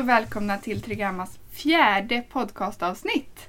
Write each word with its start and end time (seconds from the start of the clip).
Och 0.00 0.08
välkomna 0.08 0.58
till 0.58 0.82
Trigammas 0.82 1.38
fjärde 1.50 2.24
podcastavsnitt. 2.32 3.48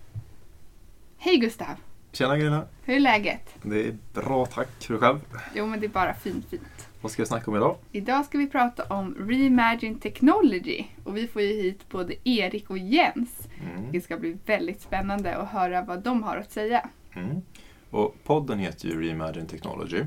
Hej 1.17 1.37
Gustav! 1.37 1.75
Tjena 2.11 2.37
Gunilla! 2.37 2.65
Hur 2.83 2.95
är 2.95 2.99
läget? 2.99 3.55
Det 3.61 3.87
är 3.87 3.97
bra 4.13 4.45
tack, 4.45 4.89
hur 4.89 4.97
själv? 4.97 5.19
Jo 5.55 5.65
men 5.65 5.79
det 5.79 5.85
är 5.85 5.89
bara 5.89 6.13
fint 6.13 6.45
fint. 6.49 6.89
Vad 7.01 7.11
ska 7.11 7.21
vi 7.21 7.27
snacka 7.27 7.51
om 7.51 7.57
idag? 7.57 7.77
Idag 7.91 8.25
ska 8.25 8.37
vi 8.37 8.47
prata 8.47 8.83
om 8.83 9.15
Reimagine 9.19 9.99
Technology 9.99 10.85
och 11.03 11.17
vi 11.17 11.27
får 11.27 11.41
ju 11.41 11.61
hit 11.61 11.89
både 11.89 12.29
Erik 12.29 12.69
och 12.69 12.77
Jens. 12.77 13.47
Mm. 13.61 13.91
Det 13.91 14.01
ska 14.01 14.17
bli 14.17 14.37
väldigt 14.45 14.81
spännande 14.81 15.35
att 15.35 15.49
höra 15.49 15.81
vad 15.81 16.03
de 16.03 16.23
har 16.23 16.37
att 16.37 16.51
säga. 16.51 16.89
Mm. 17.13 17.41
Och 17.89 18.15
podden 18.23 18.59
heter 18.59 18.87
ju 18.87 19.01
Reimagine 19.01 19.47
Technology. 19.47 20.03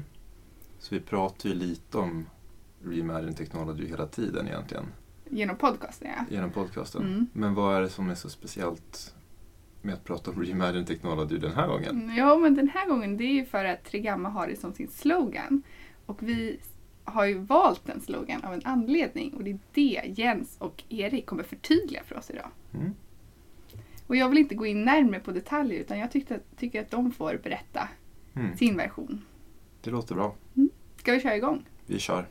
Så 0.79 0.95
vi 0.95 1.01
pratar 1.01 1.49
ju 1.49 1.55
lite 1.55 1.99
om 1.99 2.27
Reimagine 2.85 3.35
Technology 3.35 3.87
hela 3.89 4.07
tiden 4.07 4.49
egentligen. 4.49 4.85
Genom 5.35 5.57
podcasten 5.57 6.09
ja. 6.17 6.25
Genom 6.35 6.51
podcasten. 6.51 7.03
Mm. 7.03 7.27
Men 7.33 7.55
vad 7.55 7.77
är 7.77 7.81
det 7.81 7.89
som 7.89 8.11
är 8.11 8.15
så 8.15 8.29
speciellt 8.29 9.15
med 9.83 9.95
att 9.95 10.05
prata 10.05 10.31
om 10.31 10.43
Reimagine 10.43 10.85
Technology 10.87 11.39
den 11.39 11.53
här 11.55 11.67
gången? 11.69 11.91
Mm, 12.03 12.17
Ja 12.17 12.37
men 12.39 12.55
den 12.55 12.69
här 12.69 12.89
gången 12.89 13.17
det 13.17 13.25
är 13.25 13.33
ju 13.33 13.45
för 13.45 13.65
att 13.65 13.85
Trigamma 13.85 14.29
har 14.29 14.47
det 14.49 14.57
som 14.57 14.73
sin 14.75 14.89
slogan. 14.91 15.63
Och 16.07 16.23
vi 16.23 16.59
har 17.05 17.25
ju 17.25 17.39
valt 17.39 17.87
den 17.87 18.01
slogan 18.01 18.45
av 18.45 18.55
en 18.55 18.61
anledning 18.65 19.35
och 19.35 19.45
det 19.45 19.51
är 19.51 19.59
det 19.75 20.03
Jens 20.07 20.57
och 20.59 20.83
Erik 20.89 21.27
kommer 21.27 21.43
förtydliga 21.43 22.03
för 22.05 22.17
oss 22.19 22.31
idag. 22.31 22.49
Mm. 22.75 22.95
Och 24.07 24.17
jag 24.17 24.29
vill 24.29 24.39
inte 24.39 24.55
gå 24.55 24.67
in 24.67 24.85
närmare 24.85 25.21
på 25.21 25.31
detaljer 25.31 25.81
utan 25.81 25.99
jag 25.99 26.11
tyckte, 26.11 26.41
tycker 26.57 26.81
att 26.81 26.91
de 26.91 27.13
får 27.13 27.41
berätta 27.43 27.89
Mm. 28.37 28.57
sin 28.57 28.77
version. 28.77 29.25
Det 29.83 29.91
låter 29.91 30.15
bra. 30.15 30.35
Ska 30.97 31.13
vi 31.13 31.21
köra 31.21 31.37
igång? 31.37 31.65
Vi 31.87 31.99
kör. 31.99 32.27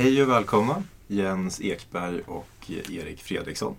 Hej 0.00 0.22
och 0.22 0.28
välkomna 0.28 0.82
Jens 1.06 1.60
Ekberg 1.60 2.20
och 2.26 2.70
Erik 2.70 3.22
Fredriksson. 3.22 3.74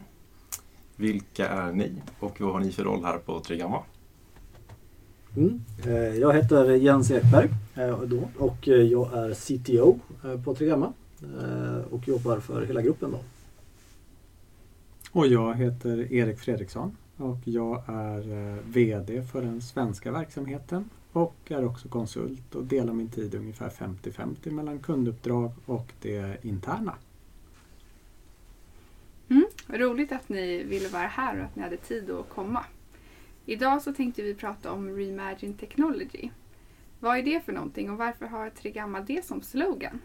Vilka 0.96 1.48
är 1.48 1.72
ni 1.72 1.92
och 2.20 2.42
vad 2.42 2.54
har 2.54 2.60
ni 2.60 2.72
för 2.72 2.84
roll 2.84 3.04
här 3.04 3.18
på 3.18 3.40
Trigamma? 3.40 3.84
Mm. 5.38 5.62
Eh, 5.86 5.94
Jag 5.94 6.34
heter 6.34 6.72
Jens 6.72 7.12
Ekberg 7.12 7.50
eh, 7.76 7.90
och 8.38 8.68
eh, 8.68 8.82
jag 8.82 9.14
är 9.14 9.34
CTO 9.34 10.00
på 10.44 10.56
Trigamma 10.56 10.94
eh, 11.22 11.94
och 11.94 12.08
jobbar 12.08 12.40
för 12.40 12.66
hela 12.66 12.82
gruppen. 12.82 13.12
Då. 13.12 13.20
Och 15.12 15.28
jag 15.28 15.56
heter 15.56 16.14
Erik 16.14 16.40
Fredriksson 16.40 16.98
och 17.18 17.40
jag 17.44 17.84
är 17.88 18.58
VD 18.72 19.24
för 19.24 19.42
den 19.42 19.62
svenska 19.62 20.12
verksamheten 20.12 20.90
och 21.12 21.36
är 21.48 21.66
också 21.66 21.90
konsult 21.90 22.56
och 22.56 22.64
delar 22.64 22.94
min 22.94 23.10
tid 23.10 23.36
ungefär 23.36 23.70
50-50 23.70 24.52
mellan 24.52 24.80
kunduppdrag 24.80 25.52
och 25.66 25.94
det 26.02 26.46
interna. 26.46 26.96
Mm. 29.30 29.46
Roligt 29.68 30.12
att 30.12 30.30
ni 30.30 30.64
ville 30.64 30.88
vara 30.88 31.08
här 31.08 31.40
och 31.40 31.46
att 31.46 31.56
ni 31.56 31.64
hade 31.64 31.78
tid 31.78 32.12
att 32.12 32.30
komma. 32.30 32.66
Idag 33.46 33.82
så 33.82 33.94
tänkte 33.94 34.22
vi 34.22 34.34
prata 34.36 34.72
om 34.72 34.90
Reimagine 34.96 35.54
Technology. 35.54 36.30
Vad 37.00 37.18
är 37.18 37.24
det 37.24 37.46
för 37.46 37.52
någonting 37.52 37.92
och 37.92 37.98
varför 37.98 38.26
har 38.26 38.50
Trigamma 38.50 39.02
det 39.02 39.26
som 39.26 39.42
slogan? 39.42 40.00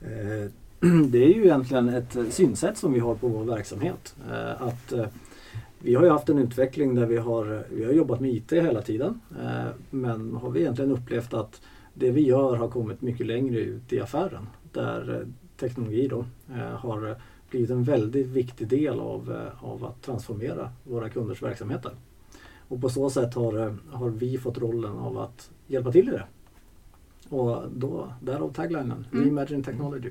Eh, 0.00 0.50
Det 1.08 1.24
är 1.24 1.34
ju 1.34 1.44
egentligen 1.44 1.88
ett 1.88 2.16
synsätt 2.30 2.78
som 2.78 2.92
vi 2.92 3.00
har 3.00 3.14
på 3.14 3.28
vår 3.28 3.44
verksamhet. 3.44 4.16
Eh, 4.30 4.62
Att 4.62 4.92
eh, 4.92 5.06
vi 5.84 5.94
har 5.94 6.04
ju 6.04 6.10
haft 6.10 6.28
en 6.28 6.38
utveckling 6.38 6.94
där 6.94 7.06
vi 7.06 7.16
har, 7.16 7.64
vi 7.70 7.84
har 7.84 7.92
jobbat 7.92 8.20
med 8.20 8.30
IT 8.30 8.52
hela 8.52 8.82
tiden 8.82 9.20
eh, 9.40 9.70
men 9.90 10.34
har 10.34 10.50
vi 10.50 10.60
egentligen 10.60 10.90
upplevt 10.90 11.34
att 11.34 11.62
det 11.94 12.10
vi 12.10 12.20
gör 12.20 12.56
har 12.56 12.68
kommit 12.68 13.02
mycket 13.02 13.26
längre 13.26 13.58
ut 13.60 13.92
i 13.92 14.00
affären 14.00 14.46
där 14.72 15.20
eh, 15.20 15.28
teknologi 15.56 16.08
då 16.08 16.24
eh, 16.54 16.76
har 16.76 17.16
blivit 17.50 17.70
en 17.70 17.82
väldigt 17.82 18.26
viktig 18.26 18.68
del 18.68 19.00
av, 19.00 19.50
av 19.60 19.84
att 19.84 20.02
transformera 20.02 20.70
våra 20.84 21.08
kunders 21.08 21.42
verksamheter. 21.42 21.92
Och 22.68 22.80
på 22.80 22.88
så 22.88 23.10
sätt 23.10 23.34
har, 23.34 23.76
har 23.90 24.10
vi 24.10 24.38
fått 24.38 24.58
rollen 24.58 24.92
av 24.92 25.18
att 25.18 25.50
hjälpa 25.66 25.92
till 25.92 26.08
i 26.08 26.10
det. 26.10 26.24
Och 27.28 27.62
då, 27.74 28.12
därav 28.22 28.52
taglinen, 28.52 29.06
Mm. 29.12 29.24
Reimagine 29.24 29.62
Technology. 29.62 30.10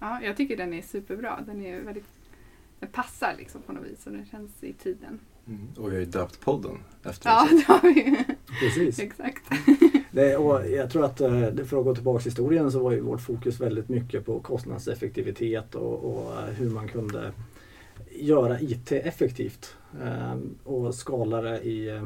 Ja, 0.00 0.20
jag 0.22 0.36
tycker 0.36 0.56
den 0.56 0.72
är 0.72 0.82
superbra. 0.82 1.38
Den 1.46 1.62
är 1.62 1.80
väldigt 1.80 2.06
den 2.82 2.90
passar 2.90 3.34
liksom 3.38 3.62
på 3.62 3.72
något 3.72 3.84
vis 3.84 4.06
och 4.06 4.12
den 4.12 4.26
känns 4.26 4.50
i 4.64 4.72
tiden. 4.72 5.20
Och 5.76 5.88
vi 5.88 5.92
har 5.94 6.00
ju 6.00 6.04
döpt 6.06 6.40
podden 6.40 6.78
efter 7.04 7.30
Ja, 7.30 7.48
det. 7.50 7.56
det 7.56 7.64
har 7.72 7.80
vi. 7.94 8.24
Precis. 8.60 8.98
Exakt. 9.06 9.42
Det, 10.14 10.36
och 10.36 10.68
jag 10.70 10.90
tror 10.90 11.04
att 11.04 11.20
eh, 11.20 11.40
det- 11.40 11.64
för 11.64 11.78
att 11.78 11.84
gå 11.84 11.94
tillbaka 11.94 12.18
till 12.22 12.30
historien 12.30 12.72
så 12.72 12.78
var 12.82 12.92
ju 12.92 13.00
vårt 13.00 13.20
fokus 13.20 13.60
väldigt 13.60 13.88
mycket 13.88 14.24
på 14.26 14.40
kostnadseffektivitet 14.40 15.74
och, 15.74 16.04
och 16.04 16.32
eh, 16.32 16.44
hur 16.44 16.70
man 16.70 16.88
kunde 16.88 17.32
göra 18.10 18.60
IT 18.60 18.92
effektivt 18.92 19.76
eh, 20.02 20.34
och 20.64 20.94
skala 20.94 21.42
det 21.42 21.62
i 21.62 22.00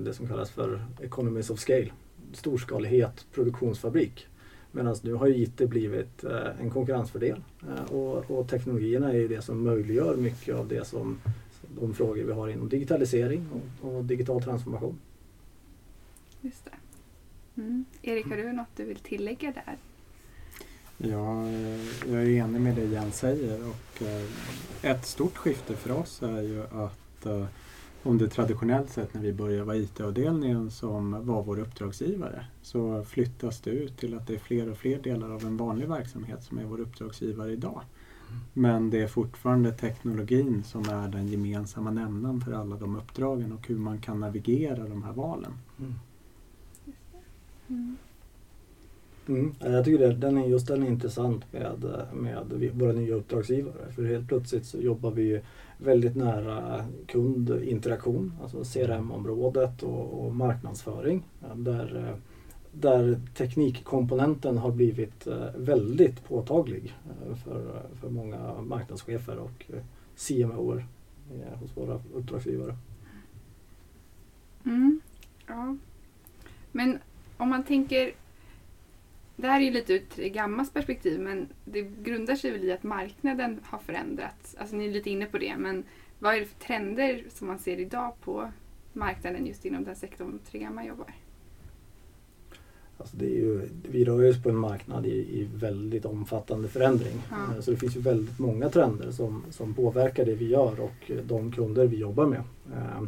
det 0.00 0.14
som 0.14 0.28
kallas 0.28 0.50
för 0.50 0.84
economies 1.00 1.50
of 1.50 1.58
scale. 1.58 1.92
Storskalighet, 2.32 3.26
produktionsfabrik. 3.34 4.26
Medan 4.72 4.96
nu 5.02 5.14
har 5.14 5.26
ju 5.26 5.36
IT 5.36 5.56
blivit 5.56 6.24
eh, 6.24 6.60
en 6.60 6.70
konkurrensfördel 6.70 7.42
eh, 7.68 7.94
och, 7.94 8.30
och 8.30 8.48
teknologierna 8.48 9.12
är 9.12 9.16
ju 9.16 9.28
det 9.28 9.42
som 9.42 9.64
möjliggör 9.64 10.16
mycket 10.16 10.54
av 10.54 10.68
det 10.68 10.86
som 10.86 11.20
de 11.80 11.94
frågor 11.94 12.24
vi 12.24 12.32
har 12.32 12.48
inom 12.48 12.68
digitalisering 12.68 13.48
och, 13.52 13.88
och 13.88 14.04
digital 14.04 14.42
transformation. 14.42 14.98
Just 16.40 16.64
det. 16.64 16.70
Mm. 17.62 17.84
Erik, 18.02 18.26
har 18.26 18.36
du 18.36 18.52
något 18.52 18.76
du 18.76 18.84
vill 18.84 18.96
tillägga 18.96 19.52
där? 19.52 19.76
Jag, 20.96 21.46
eh, 21.46 22.12
jag 22.12 22.22
är 22.22 22.28
enig 22.28 22.60
med 22.60 22.74
det 22.74 22.84
Jens 22.84 23.18
säger 23.18 23.68
och 23.68 24.02
ett 24.82 25.06
stort 25.06 25.36
skifte 25.36 25.76
för 25.76 25.90
oss 25.90 26.22
är 26.22 26.42
ju 26.42 26.62
att 26.62 27.26
om 28.02 28.18
det 28.18 28.28
traditionellt 28.28 28.90
sett 28.90 29.14
när 29.14 29.20
vi 29.20 29.32
började 29.32 29.64
var 29.64 29.74
IT-avdelningen 29.74 30.70
som 30.70 31.26
var 31.26 31.42
vår 31.42 31.58
uppdragsgivare 31.58 32.44
så 32.62 33.04
flyttas 33.04 33.60
det 33.60 33.70
ut 33.70 33.96
till 33.96 34.14
att 34.14 34.26
det 34.26 34.34
är 34.34 34.38
fler 34.38 34.70
och 34.70 34.76
fler 34.76 34.98
delar 34.98 35.30
av 35.30 35.44
en 35.44 35.56
vanlig 35.56 35.88
verksamhet 35.88 36.44
som 36.44 36.58
är 36.58 36.64
vår 36.64 36.80
uppdragsgivare 36.80 37.52
idag. 37.52 37.82
Men 38.52 38.90
det 38.90 39.02
är 39.02 39.06
fortfarande 39.06 39.72
teknologin 39.72 40.64
som 40.64 40.82
är 40.88 41.08
den 41.08 41.28
gemensamma 41.28 41.90
nämnaren 41.90 42.40
för 42.40 42.52
alla 42.52 42.76
de 42.76 42.96
uppdragen 42.96 43.52
och 43.52 43.68
hur 43.68 43.78
man 43.78 44.00
kan 44.00 44.20
navigera 44.20 44.88
de 44.88 45.02
här 45.02 45.12
valen. 45.12 45.52
Mm. 45.78 45.94
Mm. 49.26 49.54
ja, 49.58 49.68
Jag 49.68 49.84
tycker 49.84 50.08
det, 50.08 50.14
den 50.14 50.38
är, 50.38 50.46
just 50.46 50.66
den 50.66 50.82
är 50.82 50.86
intressant 50.86 51.52
med, 51.52 52.04
med 52.14 52.70
våra 52.74 52.92
nya 52.92 53.14
uppdragsgivare. 53.14 53.92
För 53.94 54.04
helt 54.04 54.28
plötsligt 54.28 54.66
så 54.66 54.78
jobbar 54.78 55.10
vi 55.10 55.40
väldigt 55.82 56.16
nära 56.16 56.84
kundinteraktion, 57.06 58.32
alltså 58.42 58.64
CRM-området 58.64 59.82
och, 59.82 60.24
och 60.24 60.34
marknadsföring. 60.34 61.28
Eh, 61.42 61.56
där, 61.56 61.96
eh, 61.96 62.16
där 62.72 63.20
teknikkomponenten 63.34 64.58
har 64.58 64.72
blivit 64.72 65.26
eh, 65.26 65.46
väldigt 65.56 66.24
påtaglig 66.24 66.94
för, 67.44 67.82
för 68.00 68.10
många 68.10 68.62
marknadschefer 68.62 69.38
och 69.38 69.70
CMOer 70.16 70.86
hos 71.60 71.76
våra 71.76 72.00
uppdragsgivare. 72.14 72.76
Mm. 74.64 75.00
Ja. 75.46 75.76
Men 76.72 76.98
om 77.36 77.48
man 77.48 77.64
tänker 77.64 78.12
det 79.42 79.48
här 79.48 79.60
är 79.60 79.64
ju 79.64 79.70
lite 79.70 79.92
ur 79.92 80.02
ett 80.02 80.32
gammalt 80.32 80.74
perspektiv 80.74 81.20
men 81.20 81.48
det 81.64 81.82
grundar 81.82 82.34
sig 82.36 82.50
väl 82.50 82.64
i 82.64 82.72
att 82.72 82.82
marknaden 82.82 83.60
har 83.64 83.78
förändrats. 83.78 84.56
Alltså 84.58 84.76
ni 84.76 84.86
är 84.88 84.92
lite 84.92 85.10
inne 85.10 85.26
på 85.26 85.38
det 85.38 85.56
men 85.56 85.84
vad 86.18 86.34
är 86.34 86.40
det 86.40 86.46
för 86.46 86.58
trender 86.60 87.24
som 87.28 87.46
man 87.46 87.58
ser 87.58 87.80
idag 87.80 88.12
på 88.20 88.50
marknaden 88.92 89.46
just 89.46 89.64
inom 89.64 89.84
den 89.84 89.96
sektorn 89.96 90.38
Trigama 90.50 90.84
jobbar? 90.84 91.14
Alltså 92.98 93.16
det 93.16 93.26
är 93.26 93.36
ju, 93.36 93.68
vi 93.90 94.04
rör 94.04 94.30
oss 94.30 94.42
på 94.42 94.48
en 94.48 94.56
marknad 94.56 95.06
i, 95.06 95.10
i 95.40 95.48
väldigt 95.54 96.04
omfattande 96.04 96.68
förändring. 96.68 97.22
Ja. 97.30 97.54
Eh, 97.54 97.60
Så 97.60 97.70
det 97.70 97.76
finns 97.76 97.96
ju 97.96 98.00
väldigt 98.00 98.38
många 98.38 98.68
trender 98.68 99.10
som, 99.10 99.44
som 99.50 99.74
påverkar 99.74 100.24
det 100.24 100.34
vi 100.34 100.48
gör 100.48 100.80
och 100.80 101.10
eh, 101.10 101.16
de 101.16 101.52
kunder 101.52 101.86
vi 101.86 101.96
jobbar 101.96 102.26
med. 102.26 102.42
Eh, 102.72 103.02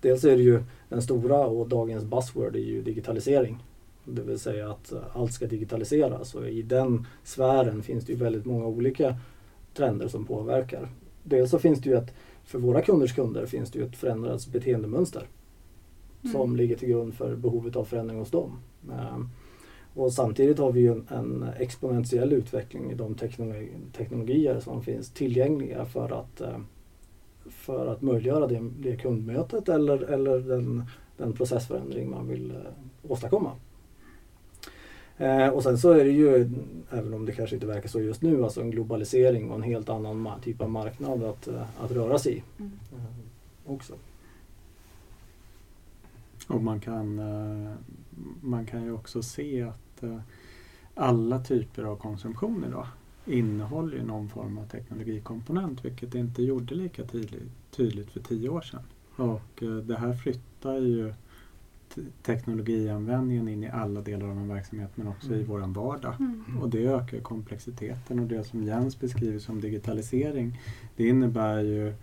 Dels 0.00 0.24
är 0.24 0.36
det 0.36 0.42
ju 0.42 0.62
den 0.88 1.02
stora 1.02 1.46
och 1.46 1.68
dagens 1.68 2.04
buzzword 2.04 2.56
är 2.56 2.60
ju 2.60 2.82
digitalisering. 2.82 3.58
Det 4.04 4.22
vill 4.22 4.38
säga 4.38 4.70
att 4.70 4.92
eh, 4.92 5.00
allt 5.12 5.32
ska 5.32 5.46
digitaliseras 5.46 6.34
och 6.34 6.48
i 6.48 6.62
den 6.62 7.06
sfären 7.24 7.82
finns 7.82 8.04
det 8.04 8.12
ju 8.12 8.18
väldigt 8.18 8.44
många 8.44 8.66
olika 8.66 9.16
trender 9.74 10.08
som 10.08 10.24
påverkar. 10.24 10.88
Dels 11.22 11.50
så 11.50 11.58
finns 11.58 11.80
det 11.80 11.90
ju 11.90 11.96
ett, 11.96 12.14
för 12.44 12.58
våra 12.58 12.82
kunders 12.82 13.14
kunder 13.14 13.46
finns 13.46 13.70
det 13.70 13.78
ju 13.78 13.84
ett 13.84 13.96
förändrat 13.96 14.46
beteendemönster 14.46 15.26
som 16.32 16.40
Mm. 16.42 16.56
ligger 16.56 16.76
till 16.76 16.88
grund 16.88 17.14
för 17.14 17.36
behovet 17.36 17.76
av 17.76 17.84
förändring 17.84 18.18
hos 18.18 18.30
dem. 18.30 18.58
Ehm, 18.92 19.28
Och 19.94 20.12
samtidigt 20.12 20.58
har 20.58 20.72
vi 20.72 20.80
ju 20.80 20.92
en, 20.92 21.06
en 21.08 21.46
exponentiell 21.58 22.32
utveckling 22.32 22.90
i 22.90 22.94
de 22.94 23.14
teknologi, 23.14 23.68
teknologier 23.96 24.60
som 24.60 24.82
finns 24.82 25.10
tillgängliga 25.10 25.84
för 25.84 26.20
att, 26.20 26.40
eh, 26.40 26.58
för 27.50 27.86
att 27.86 28.02
möjliggöra 28.02 28.46
det, 28.46 28.70
det 28.80 28.96
kundmötet 28.96 29.68
eller, 29.68 29.98
eller 29.98 30.38
den, 30.38 30.84
den 31.16 31.32
processförändring 31.32 32.10
man 32.10 32.28
vill 32.28 32.50
eh, 32.50 33.10
åstadkomma. 33.10 33.50
Eh, 35.22 35.48
och 35.48 35.62
sen 35.62 35.78
så 35.78 35.90
är 35.90 36.04
det 36.04 36.10
ju, 36.10 36.50
även 36.90 37.14
om 37.14 37.26
det 37.26 37.32
kanske 37.32 37.56
inte 37.56 37.66
verkar 37.66 37.88
så 37.88 38.00
just 38.00 38.22
nu, 38.22 38.44
alltså 38.44 38.60
en 38.60 38.70
globalisering 38.70 39.50
och 39.50 39.56
en 39.56 39.62
helt 39.62 39.88
annan 39.88 40.28
typ 40.42 40.60
av 40.60 40.70
marknad 40.70 41.22
att, 41.22 41.48
eh, 41.48 41.62
att 41.80 41.90
röra 41.90 42.18
sig 42.18 42.32
i 42.36 42.42
Mm. 42.58 42.72
eh, 42.92 43.72
också. 43.72 43.94
Och 46.48 46.62
man 46.62 46.80
kan, 46.80 47.18
eh, 47.18 47.72
man 48.40 48.66
kan 48.66 48.84
ju 48.84 48.92
också 48.92 49.22
se 49.22 49.62
att 49.62 50.02
eh, 50.02 50.18
alla 50.94 51.38
typer 51.40 51.82
av 51.82 51.96
konsumtion 51.96 52.64
idag 52.68 52.86
innehåller 53.26 53.96
ju 53.96 54.04
någon 54.04 54.28
form 54.28 54.58
av 54.58 54.66
teknologikomponent 54.66 55.84
vilket 55.84 56.12
det 56.12 56.18
inte 56.18 56.42
gjorde 56.42 56.74
lika 56.74 57.04
tydligt, 57.04 57.52
tydligt 57.70 58.10
för 58.10 58.20
tio 58.20 58.48
år 58.48 58.60
sedan. 58.60 58.82
Och 59.16 59.62
det 59.84 59.96
här 59.96 60.14
flyttar 60.14 60.78
ju 60.78 61.14
teknologianvändningen 62.22 63.48
in 63.48 63.64
i 63.64 63.70
alla 63.70 64.00
delar 64.00 64.26
av 64.26 64.38
en 64.38 64.48
verksamhet 64.48 64.90
men 64.94 65.08
också 65.08 65.32
i 65.32 65.34
Mm. 65.34 65.46
våran 65.46 65.72
vardag. 65.72 66.14
Mm. 66.18 66.58
Och 66.60 66.70
det 66.70 66.86
ökar 66.86 67.20
komplexiteten 67.20 68.18
och 68.18 68.26
det 68.26 68.44
som 68.44 68.62
Jens 68.64 69.00
beskriver 69.00 69.38
som 69.38 69.60
digitalisering 69.60 70.60
det 70.96 71.08
innebär 71.08 71.60
ju 71.60 71.94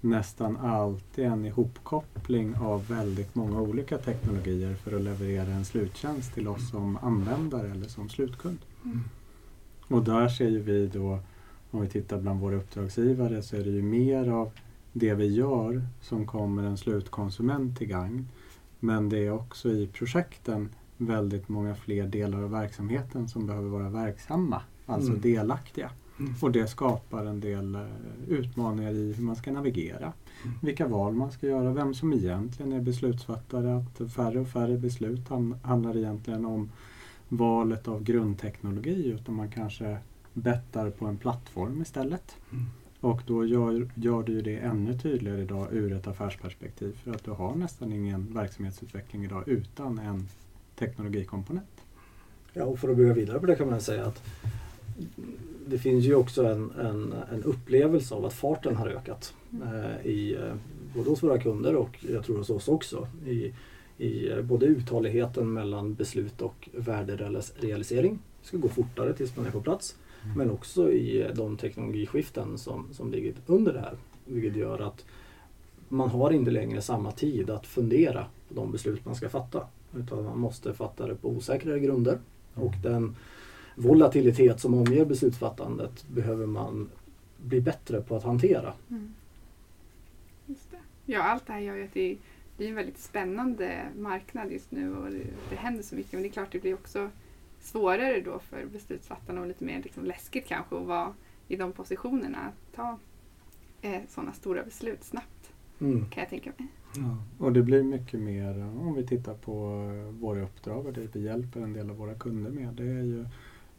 nästan 0.00 0.56
alltid 0.56 1.24
en 1.24 1.44
ihopkoppling 1.44 2.56
av 2.56 2.86
väldigt 2.88 3.34
många 3.34 3.60
olika 3.60 3.98
teknologier 3.98 4.74
för 4.74 4.96
att 4.96 5.02
leverera 5.02 5.50
en 5.52 5.64
sluttjänst 5.64 6.34
till 6.34 6.48
oss 6.48 6.70
som 6.70 6.96
användare 6.96 7.70
eller 7.70 7.88
som 7.88 8.08
slutkund. 8.08 8.58
Mm. 8.84 9.00
Och 9.88 10.04
där 10.04 10.28
ser 10.28 10.48
ju 10.48 10.60
vi 10.62 10.86
då, 10.86 11.18
om 11.70 11.80
vi 11.80 11.88
tittar 11.88 12.20
bland 12.20 12.40
våra 12.40 12.56
uppdragsgivare, 12.56 13.42
så 13.42 13.56
är 13.56 13.64
det 13.64 13.70
ju 13.70 13.82
mer 13.82 14.28
av 14.28 14.50
det 14.92 15.14
vi 15.14 15.26
gör 15.26 15.82
som 16.02 16.26
kommer 16.26 16.62
en 16.62 16.76
slutkonsument 16.78 17.78
till 17.78 17.86
gagn. 17.86 18.28
Men 18.84 19.08
det 19.08 19.18
är 19.26 19.30
också 19.30 19.68
i 19.68 19.86
projekten 19.86 20.68
väldigt 20.96 21.48
många 21.48 21.74
fler 21.74 22.06
delar 22.06 22.42
av 22.42 22.50
verksamheten 22.50 23.28
som 23.28 23.46
behöver 23.46 23.68
vara 23.68 23.90
verksamma, 23.90 24.62
alltså 24.86 25.10
Mm. 25.10 25.20
delaktiga. 25.20 25.90
Mm. 26.18 26.34
Och 26.42 26.52
det 26.52 26.66
skapar 26.66 27.24
en 27.24 27.40
del 27.40 27.74
eh, 27.74 27.80
utmaningar 28.28 28.90
i 28.92 29.12
hur 29.12 29.24
man 29.24 29.36
ska 29.36 29.52
navigera, 29.52 30.12
Mm. 30.44 30.56
vilka 30.62 30.88
val 30.88 31.14
man 31.14 31.32
ska 31.32 31.46
göra, 31.46 31.72
vem 31.72 31.94
som 31.94 32.12
egentligen 32.12 32.72
är 32.72 32.80
beslutsfattare. 32.80 33.76
Att 33.76 34.12
färre 34.12 34.40
och 34.40 34.48
färre 34.48 34.78
beslut 34.78 35.28
handlar 35.62 35.96
egentligen 35.96 36.44
om 36.44 36.70
valet 37.28 37.88
av 37.88 38.02
grundteknologi 38.02 39.06
utan 39.08 39.34
man 39.34 39.50
kanske 39.50 39.98
bettar 40.32 40.90
på 40.90 41.06
en 41.06 41.16
plattform 41.18 41.82
istället. 41.82 42.36
Och 43.04 43.22
då 43.26 43.46
gör, 43.46 43.88
gör 43.94 44.22
du 44.22 44.32
ju 44.32 44.42
det 44.42 44.56
ännu 44.56 44.98
tydligare 44.98 45.42
idag 45.42 45.68
ur 45.72 45.92
ett 45.92 46.06
affärsperspektiv 46.06 46.92
för 47.04 47.10
att 47.10 47.24
du 47.24 47.30
har 47.30 47.54
nästan 47.54 47.92
ingen 47.92 48.34
verksamhetsutveckling 48.34 49.24
idag 49.24 49.48
utan 49.48 49.98
en 49.98 50.28
teknologikomponent. 50.78 51.84
Ja, 52.52 52.64
och 52.64 52.78
för 52.78 52.88
att 52.88 52.96
bygga 52.96 53.12
vidare 53.12 53.40
på 53.40 53.46
det 53.46 53.56
kan 53.56 53.70
man 53.70 53.80
säga 53.80 54.06
att 54.06 54.22
det 55.66 55.78
finns 55.78 56.04
ju 56.04 56.14
också 56.14 56.46
en, 56.46 56.70
en, 56.70 57.14
en 57.32 57.42
upplevelse 57.42 58.14
av 58.14 58.24
att 58.24 58.34
farten 58.34 58.76
har 58.76 58.88
ökat. 58.88 59.34
Eh, 59.52 60.06
i, 60.06 60.34
eh, 60.34 60.54
både 60.94 61.10
hos 61.10 61.22
våra 61.22 61.38
kunder 61.38 61.74
och 61.74 62.04
jag 62.08 62.24
tror 62.24 62.36
hos 62.36 62.50
oss 62.50 62.68
också. 62.68 63.08
I, 63.26 63.52
i 63.98 64.30
eh, 64.30 64.40
både 64.42 64.66
uthålligheten 64.66 65.52
mellan 65.52 65.94
beslut 65.94 66.42
och 66.42 66.68
värderealisering. 66.72 68.18
Det 68.42 68.48
ska 68.48 68.56
gå 68.56 68.68
fortare 68.68 69.12
tills 69.12 69.36
man 69.36 69.46
är 69.46 69.50
på 69.50 69.60
plats. 69.60 69.96
Men 70.36 70.50
också 70.50 70.92
i 70.92 71.22
eh, 71.22 71.28
de 71.34 71.56
teknologiskiften 71.56 72.58
som, 72.58 72.88
som 72.92 73.12
ligger 73.12 73.34
under 73.46 73.72
det 73.72 73.80
här. 73.80 73.96
Vilket 74.24 74.56
gör 74.56 74.78
att 74.78 75.04
man 75.88 76.08
har 76.08 76.30
inte 76.30 76.50
längre 76.50 76.82
samma 76.82 77.12
tid 77.12 77.50
att 77.50 77.66
fundera 77.66 78.26
på 78.48 78.54
de 78.54 78.72
beslut 78.72 79.04
man 79.04 79.14
ska 79.14 79.28
fatta. 79.28 79.66
Utan 79.96 80.24
man 80.24 80.38
måste 80.38 80.74
fatta 80.74 81.06
det 81.06 81.14
på 81.14 81.28
osäkrare 81.28 81.80
grunder. 81.80 82.18
Och 82.54 82.74
den 82.82 83.16
volatilitet 83.76 84.60
som 84.60 84.74
omger 84.74 85.04
beslutsfattandet 85.04 86.08
behöver 86.08 86.46
man 86.46 86.90
bli 87.36 87.60
bättre 87.60 88.00
på 88.00 88.16
att 88.16 88.24
hantera. 88.24 88.72
Mm. 88.90 89.14
Just 90.46 90.70
det. 90.70 91.12
Ja, 91.12 91.22
allt 91.22 91.46
det 91.46 91.52
här 91.52 91.60
gör 91.60 91.76
ju 91.76 91.84
att 91.84 91.94
det, 91.94 92.16
det 92.56 92.64
är 92.64 92.68
en 92.68 92.74
väldigt 92.74 92.98
spännande 92.98 93.88
marknad 93.98 94.52
just 94.52 94.70
nu 94.70 94.96
och 94.96 95.10
det, 95.10 95.26
det 95.50 95.56
händer 95.56 95.82
så 95.82 95.94
mycket. 95.94 96.12
Men 96.12 96.22
det 96.22 96.28
är 96.28 96.32
klart 96.32 96.52
det 96.52 96.58
blir 96.58 96.74
också 96.74 97.10
svårare 97.64 98.20
då 98.20 98.38
för 98.38 98.66
beslutsfattarna 98.66 99.40
och 99.40 99.46
lite 99.46 99.64
mer 99.64 99.82
liksom 99.82 100.04
läskigt 100.04 100.46
kanske 100.46 100.76
att 100.76 100.86
vara 100.86 101.14
i 101.48 101.56
de 101.56 101.72
positionerna. 101.72 102.38
Att 102.38 102.76
ta 102.76 102.98
eh, 103.82 104.00
sådana 104.08 104.32
stora 104.32 104.62
beslut 104.64 105.04
snabbt 105.04 105.50
Mm. 105.78 106.06
kan 106.10 106.20
jag 106.20 106.30
tänka 106.30 106.52
mig. 106.58 106.68
Och 107.38 107.52
det 107.52 107.62
blir 107.62 107.82
mycket 107.82 108.20
mer, 108.20 108.64
om 108.64 108.94
vi 108.94 109.06
tittar 109.06 109.34
på 109.34 109.52
eh, 109.90 110.20
våra 110.20 110.42
uppdrag 110.42 110.86
och 110.86 110.92
det 110.92 111.16
vi 111.16 111.20
hjälper 111.24 111.60
en 111.60 111.72
del 111.72 111.90
av 111.90 111.96
våra 111.96 112.14
kunder 112.14 112.50
med, 112.50 112.74
det 112.74 112.82
är 112.82 113.02
ju 113.02 113.26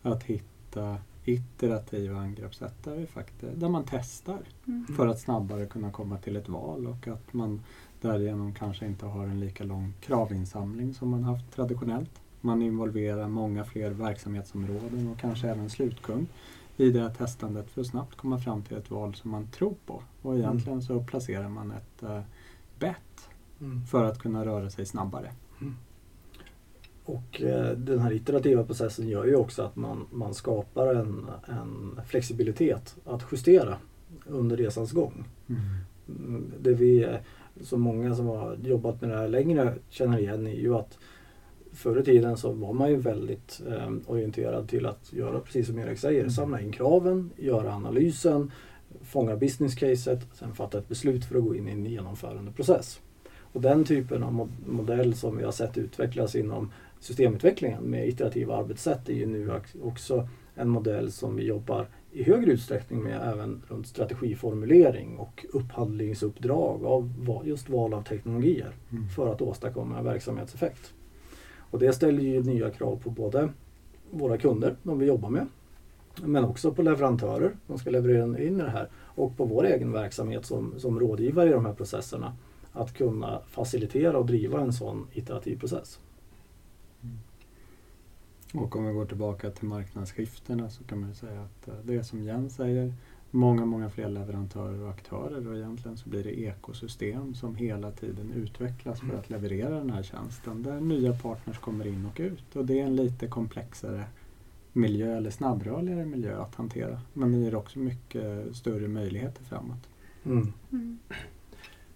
att 0.02 0.24
hitta 0.24 0.98
iterativa 1.26 2.18
angreppssätt 2.20 2.84
där, 2.84 2.96
vi 2.96 3.06
faktiskt, 3.06 3.60
där 3.60 3.70
man 3.70 3.84
testar 3.90 4.40
Mm. 4.68 4.86
för 4.98 5.08
att 5.08 5.20
snabbare 5.20 5.66
kunna 5.66 5.92
komma 5.92 6.18
till 6.18 6.36
ett 6.36 6.50
val 6.50 6.88
och 6.88 7.08
att 7.08 7.34
man 7.34 7.62
därigenom 8.02 8.54
kanske 8.54 8.86
inte 8.86 9.06
har 9.06 9.24
en 9.24 9.40
lika 9.40 9.64
lång 9.64 9.94
kravinsamling 10.02 10.94
som 10.94 11.10
man 11.10 11.24
haft 11.24 11.52
traditionellt. 11.52 12.22
Man 12.46 12.62
involverar 12.62 13.28
många 13.28 13.64
fler 13.66 13.92
verksamhetsområden 13.92 15.08
och 15.08 15.20
kanske 15.20 15.50
även 15.50 15.70
slutkund 15.70 16.28
i 16.78 16.92
det 16.92 17.00
här 17.02 17.10
testandet 17.10 17.70
för 17.70 17.82
att 17.82 17.88
snabbt 17.88 18.16
komma 18.16 18.40
fram 18.40 18.62
till 18.64 18.78
ett 18.78 18.92
val 18.92 19.16
som 19.16 19.32
man 19.32 19.48
tror 19.48 19.76
på. 19.86 20.04
Och 20.22 20.38
egentligen 20.38 20.82
så 20.82 21.04
placerar 21.04 21.50
man 21.50 21.72
ett 21.72 22.04
eh, 22.04 22.22
bett 22.80 23.30
Mm. 23.62 23.86
för 23.86 24.04
att 24.04 24.20
kunna 24.20 24.46
röra 24.46 24.70
sig 24.70 24.86
snabbare. 24.86 25.32
Och 27.06 27.42
eh, 27.42 27.72
den 27.78 28.00
här 28.00 28.14
iterativa 28.14 28.64
processen 28.64 29.08
gör 29.08 29.26
ju 29.26 29.36
också 29.36 29.62
att 29.64 29.76
man, 29.76 30.06
man 30.12 30.34
skapar 30.34 30.96
en, 30.96 31.26
en 31.48 32.00
flexibilitet 32.08 32.96
att 33.06 33.26
justera 33.32 33.78
under 34.26 34.58
resans 34.58 34.92
gång. 34.92 35.24
Mm, 36.08 36.52
Det 36.62 36.74
vi, 36.74 37.04
eh, 37.04 37.16
så 37.62 37.78
många 37.78 38.16
som 38.16 38.26
har 38.26 38.58
jobbat 38.64 39.02
med 39.02 39.10
det 39.10 39.18
här 39.18 39.28
längre 39.28 39.74
känner 39.90 40.18
igen 40.18 40.48
är 40.48 40.56
ju 40.56 40.76
att 40.76 40.98
förr 41.76 42.00
i 42.00 42.04
tiden 42.04 42.38
så 42.38 42.52
var 42.52 42.74
man 42.74 42.90
ju 42.90 42.96
väldigt 42.96 43.62
eh, 43.68 43.94
orienterad 44.08 44.70
till 44.70 44.86
att 44.86 45.14
göra 45.14 45.40
precis 45.40 45.68
som 45.68 45.80
Erik 45.80 46.00
säger, 46.00 46.20
Mm. 46.20 46.32
samla 46.32 46.62
in 46.62 46.72
kraven, 46.72 47.30
göra 47.38 47.74
analysen, 47.74 48.52
fånga 49.04 49.36
business 49.36 49.76
caset, 49.76 50.20
sen 50.34 50.54
fatta 50.56 50.78
ett 50.78 50.88
beslut 50.88 51.26
för 51.26 51.38
att 51.38 51.44
gå 51.44 51.56
in 51.56 51.68
i 51.68 51.72
en 51.72 51.86
genomförandeprocess. 51.86 53.02
Och 53.40 53.62
den 53.62 53.84
typen 53.84 54.24
av 54.24 54.34
mod- 54.34 54.68
modell 54.68 55.14
som 55.16 55.38
vi 55.38 55.44
har 55.44 55.52
sett 55.52 55.78
utvecklas 55.78 56.36
inom 56.36 56.72
systemutvecklingen 57.00 57.84
med 57.84 58.08
iterativa 58.08 58.56
arbetssätt 58.56 59.10
är 59.10 59.14
ju 59.14 59.26
nu 59.26 59.52
också 59.82 60.28
en 60.56 60.70
modell 60.70 61.12
som 61.12 61.36
vi 61.36 61.44
jobbar 61.46 61.88
i 62.12 62.24
högre 62.24 62.52
utsträckning 62.52 63.04
med 63.04 63.22
även 63.34 63.62
runt 63.68 63.88
strategiformulering 63.88 65.18
och 65.18 65.46
upphandlingsuppdrag 65.54 66.86
av 66.86 67.10
just 67.46 67.70
val 67.70 67.94
av 67.94 68.04
teknologier 68.04 68.72
Mm. 68.92 69.10
för 69.10 69.34
att 69.34 69.42
åstadkomma 69.42 70.02
verksamhetseffekt. 70.02 70.94
Och 71.72 71.80
det 71.80 71.94
ställer 71.94 72.24
ju 72.24 72.44
nya 72.44 72.72
krav 72.72 73.00
på 73.04 73.10
både 73.10 73.50
våra 74.12 74.38
kunder, 74.38 74.76
de 74.84 75.00
vi 75.00 75.06
jobbar 75.06 75.30
med, 75.30 75.48
men 76.24 76.46
också 76.46 76.74
på 76.74 76.82
leverantörer 76.82 77.56
som 77.68 77.78
ska 77.78 77.90
leverera 77.90 78.40
in 78.40 78.58
det 78.58 78.70
här 78.70 78.90
och 78.96 79.38
på 79.38 79.46
vår 79.46 79.66
egen 79.66 79.92
verksamhet 79.92 80.46
som, 80.46 80.74
som 80.78 81.00
rådgivare 81.00 81.50
i 81.50 81.54
de 81.54 81.66
här 81.66 81.74
processerna 81.74 82.34
att 82.72 82.94
kunna 82.94 83.42
facilitera 83.48 84.18
och 84.18 84.26
driva 84.26 84.62
en 84.62 84.74
sån 84.74 85.08
iterativ 85.14 85.60
process. 85.60 86.00
Och 88.54 88.76
om 88.76 88.86
vi 88.88 88.94
går 88.94 89.06
tillbaka 89.06 89.50
till 89.52 89.68
marknadsskiftena 89.68 90.70
så 90.70 90.84
kan 90.84 91.00
man 91.00 91.10
ju 91.10 91.16
säga 91.16 91.42
att 91.42 91.68
eh, 91.68 91.74
det 91.84 92.04
som 92.04 92.24
Jens 92.24 92.56
säger, 92.56 92.94
många, 93.36 93.66
många 93.66 93.90
fler 93.90 94.10
leverantörer 94.10 94.84
och 94.84 94.90
aktörer 94.90 95.48
och 95.48 95.58
egentligen 95.58 95.98
så 95.98 96.10
blir 96.10 96.24
det 96.24 96.40
ekosystem 96.40 97.36
som 97.36 97.56
hela 97.56 97.92
tiden 97.92 98.32
utvecklas 98.32 99.00
för 99.00 99.18
att 99.18 99.30
leverera 99.30 99.70
den 99.70 99.90
här 99.90 100.04
tjänsten 100.04 100.64
där 100.64 100.80
nya 100.80 101.14
partners 101.14 101.58
kommer 101.58 101.88
in 101.88 102.06
och 102.06 102.20
ut 102.20 102.56
och 102.56 102.66
det 102.66 102.80
är 102.80 102.86
en 102.86 102.96
lite 102.96 103.28
komplexare 103.28 104.04
miljö 104.74 105.18
eller 105.18 105.30
snabbrörligare 105.30 106.06
miljö 106.06 106.42
att 106.42 106.56
hantera. 106.56 107.00
Men 107.14 107.32
det 107.32 107.38
ger 107.38 107.56
också 107.56 107.80
mycket 107.80 108.56
större 108.56 108.88
möjligheter 108.88 109.44
framåt. 109.44 109.90
Mm. 110.26 110.54
Mm. 110.72 111.00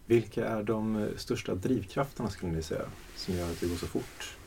Vilka 0.06 0.46
är 0.46 0.64
de 0.64 1.10
största 1.18 1.56
drivkrafterna 1.56 2.30
skulle 2.30 2.52
ni 2.52 2.62
säga 2.62 2.86
som 3.16 3.34
gör 3.34 3.52
att 3.52 3.60
det 3.60 3.68
går 3.68 3.76
så 3.76 3.88
fort 3.88 4.39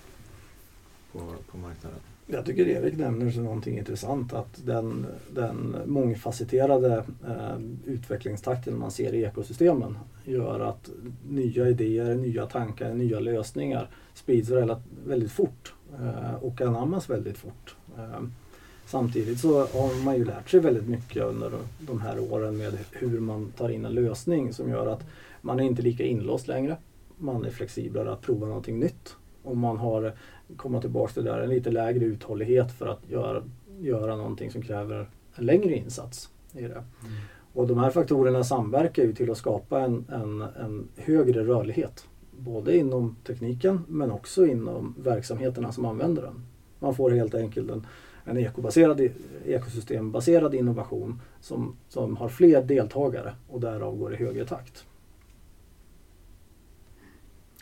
på, 1.13 1.19
på 1.51 1.59
marknaden? 1.59 1.99
Jag 2.27 2.47
tycker 2.47 2.69
Erik 2.69 2.99
nämner 2.99 3.31
så 3.31 3.41
någonting 3.41 3.79
intressant 3.79 4.33
att 4.33 4.67
den, 4.67 5.07
den 5.35 5.77
mångfacetterade 5.87 7.05
eh, 7.27 7.59
utvecklingstakten 7.85 8.79
man 8.79 8.91
ser 8.91 9.15
i 9.15 9.23
ekosystemen 9.23 9.99
gör 10.25 10.61
att 10.61 10.91
nya 11.29 11.69
idéer, 11.69 12.15
nya 12.15 12.47
tankar, 12.47 12.95
nya 12.95 13.21
lösningar 13.21 13.89
sprids 14.15 14.51
väldigt, 15.07 15.33
fort 15.33 15.75
eh, 16.01 16.35
och 16.35 16.61
anammas 16.61 17.11
väldigt 17.11 17.39
fort. 17.39 17.77
Eh, 17.99 18.23
samtidigt 18.87 19.41
så 19.41 19.59
har 19.59 20.05
man 20.05 20.17
ju 20.17 20.25
lärt 20.25 20.51
sig 20.51 20.61
väldigt 20.61 20.89
mycket 20.89 21.23
under 21.23 21.51
de 21.79 22.01
här 22.01 22.33
åren 22.33 22.57
med 22.57 22.79
hur 22.93 23.21
man 23.21 23.53
tar 23.57 23.69
in 23.69 23.85
en 23.85 23.95
lösning 23.95 24.53
som 24.53 24.71
gör 24.71 24.87
att 24.87 25.05
man 25.41 25.61
är 25.61 25.65
inte 25.65 25.83
lika 25.83 26.05
inlåst 26.05 26.49
längre. 26.49 26.77
man 27.19 27.45
är 27.45 27.51
flexiblare 27.51 28.13
att 28.13 28.21
prova 28.21 28.47
någonting 28.47 28.81
nytt. 28.81 29.17
Om 29.43 29.59
man 29.59 29.77
har, 29.77 30.13
komma 30.57 30.81
tillbaka 30.81 31.13
till 31.13 31.25
det 31.25 31.31
där, 31.31 31.41
en 31.41 31.51
lite 31.51 31.71
lägre 31.71 32.05
uthållighet 32.05 32.73
för 32.73 32.87
att 32.87 33.11
göra, 33.11 33.43
göra 33.81 34.17
någonting 34.17 34.51
som 34.51 34.63
kräver 34.63 35.11
en 35.35 35.47
längre 35.47 35.77
insats. 35.77 36.29
I 36.55 36.63
det. 36.63 36.85
Och 37.53 37.67
de 37.67 37.79
här 37.79 37.91
faktorerna 37.91 38.45
samverkar 38.45 39.03
ju 39.03 39.13
till 39.13 39.31
att 39.31 39.39
skapa 39.39 39.81
en, 39.81 40.05
en, 40.09 40.41
en 40.41 40.89
högre 40.97 41.45
rörlighet. 41.45 42.07
Både 42.39 42.77
inom 42.77 43.17
tekniken 43.27 43.81
men 43.89 44.11
också 44.11 44.47
inom 44.47 44.95
verksamheterna 44.99 45.73
som 45.73 45.85
använder 45.85 46.23
den. 46.23 46.47
Man 46.79 46.95
får 46.95 47.11
helt 47.11 47.35
enkelt 47.35 47.71
en, 47.71 47.87
en 48.25 48.39
ekobaserad, 48.39 49.09
ekosystembaserad 49.47 50.55
innovation 50.55 51.21
som, 51.41 51.77
som 51.89 52.17
har 52.17 52.29
fler 52.29 52.63
deltagare 52.63 53.35
och 53.49 53.61
därav 53.61 53.97
går 53.97 54.15
i 54.15 54.17
högre 54.17 54.45
takt. 54.45 54.85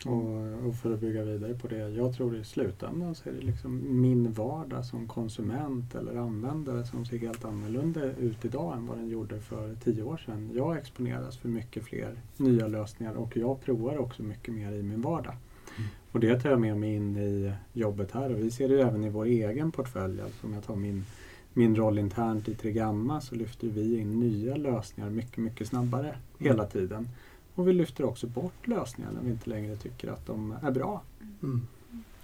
Och, 0.05 0.67
och, 0.67 0.75
för 0.75 0.93
att 0.93 0.99
bygga 0.99 1.23
vidare 1.23 1.53
på 1.53 1.67
det, 1.67 1.89
jag 1.89 2.15
tror 2.15 2.37
i 2.37 2.43
slutändan 2.43 3.15
så 3.15 3.29
är 3.29 3.33
det 3.33 3.41
liksom 3.41 4.01
min 4.01 4.31
vardag 4.31 4.85
som 4.85 5.07
konsument 5.07 5.95
eller 5.95 6.15
användare 6.15 6.85
som 6.85 7.05
ser 7.05 7.17
helt 7.17 7.45
annorlunda 7.45 8.03
ut 8.03 8.45
idag 8.45 8.77
än 8.77 8.87
vad 8.87 8.97
den 8.97 9.09
gjorde 9.09 9.39
för 9.39 9.75
tio 9.83 10.03
år 10.03 10.17
sedan. 10.17 10.49
Jag 10.55 10.77
exponeras 10.77 11.37
för 11.37 11.49
mycket 11.49 11.83
fler 11.83 12.15
nya 12.37 12.67
lösningar 12.67 13.13
och 13.13 13.37
jag 13.37 13.61
provar 13.61 13.97
också 13.97 14.23
mycket 14.23 14.53
mer 14.53 14.71
i 14.71 14.83
min 14.83 15.01
vardag. 15.01 15.35
Mm. 15.77 15.89
Och 16.11 16.19
det 16.19 16.39
tar 16.39 16.49
jag 16.49 16.61
med 16.61 16.77
mig 16.77 16.95
in 16.95 17.17
i 17.17 17.53
jobbet 17.73 18.11
här 18.11 18.33
och 18.33 18.39
vi 18.39 18.51
ser 18.51 18.69
det 18.69 18.81
även 18.81 19.03
i 19.03 19.09
vår 19.09 19.25
egen 19.25 19.71
portfölj. 19.71 20.21
Alltså 20.21 20.47
om 20.47 20.53
jag 20.53 20.63
tar 20.63 20.75
min, 20.75 21.05
min 21.53 21.75
roll 21.75 21.99
internt 21.99 22.49
i 22.49 22.55
Trigramma 22.55 23.21
så 23.21 23.35
lyfter 23.35 23.67
vi 23.67 23.99
in 23.99 24.19
nya 24.19 24.55
lösningar 24.55 25.09
mycket, 25.09 25.37
mycket 25.37 25.67
snabbare 25.67 26.07
mm. 26.07 26.19
hela 26.37 26.65
tiden. 26.65 27.09
Och 27.55 27.67
vi 27.67 27.73
lyfter 27.73 28.05
också 28.05 28.27
bort 28.27 28.67
lösningar 28.67 29.11
när 29.11 29.21
vi 29.21 29.31
inte 29.31 29.49
längre 29.49 29.75
tycker 29.75 30.07
att 30.07 30.25
de 30.25 30.55
är 30.63 30.71
bra. 30.71 31.01
Mm. 31.43 31.61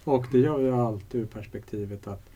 Och 0.03 0.25
det 0.31 0.39
gör 0.39 0.57
vi 0.57 0.69
alltid 0.69 1.21
ur 1.21 1.25
perspektivet 1.25 2.07
att 2.07 2.29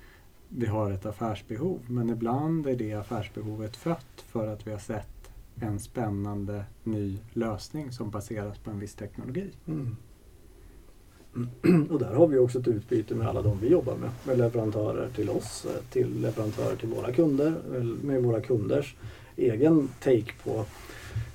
vi 0.50 0.66
har 0.66 0.92
ett 0.92 1.06
affärsbehov. 1.06 1.80
Men 1.88 2.10
ibland 2.10 2.68
är 2.68 2.76
det 2.76 2.94
affärsbehovet 2.94 3.76
fött 3.76 4.26
för 4.28 4.48
att 4.48 4.68
vi 4.68 4.72
har 4.72 4.80
sett 4.80 5.32
en 5.56 5.80
spännande 5.80 6.66
ny 6.84 7.18
lösning 7.34 7.92
som 7.92 8.10
baseras 8.10 8.58
på 8.58 8.72
en 8.72 8.80
viss 8.80 8.96
teknologi. 8.96 9.50
Mm. 9.68 9.96
Och 11.92 12.00
där 12.00 12.14
har 12.14 12.28
vi 12.28 12.38
också 12.38 12.60
ett 12.60 12.68
utbyte 12.68 13.16
med 13.16 13.28
alla 13.28 13.42
de 13.42 13.60
vi 13.60 13.68
jobbar 13.68 13.96
med. 13.96 14.10
Med 14.24 14.38
leverantörer 14.38 15.10
till 15.10 15.30
oss, 15.30 15.68
till 15.90 16.22
leverantörer 16.22 16.76
till 16.76 16.90
våra 16.90 17.14
kunder, 17.14 17.56
med 18.04 18.24
våra 18.24 18.42
kunders 18.42 18.96
egen 19.36 19.90
take 20.00 20.34
på 20.44 20.66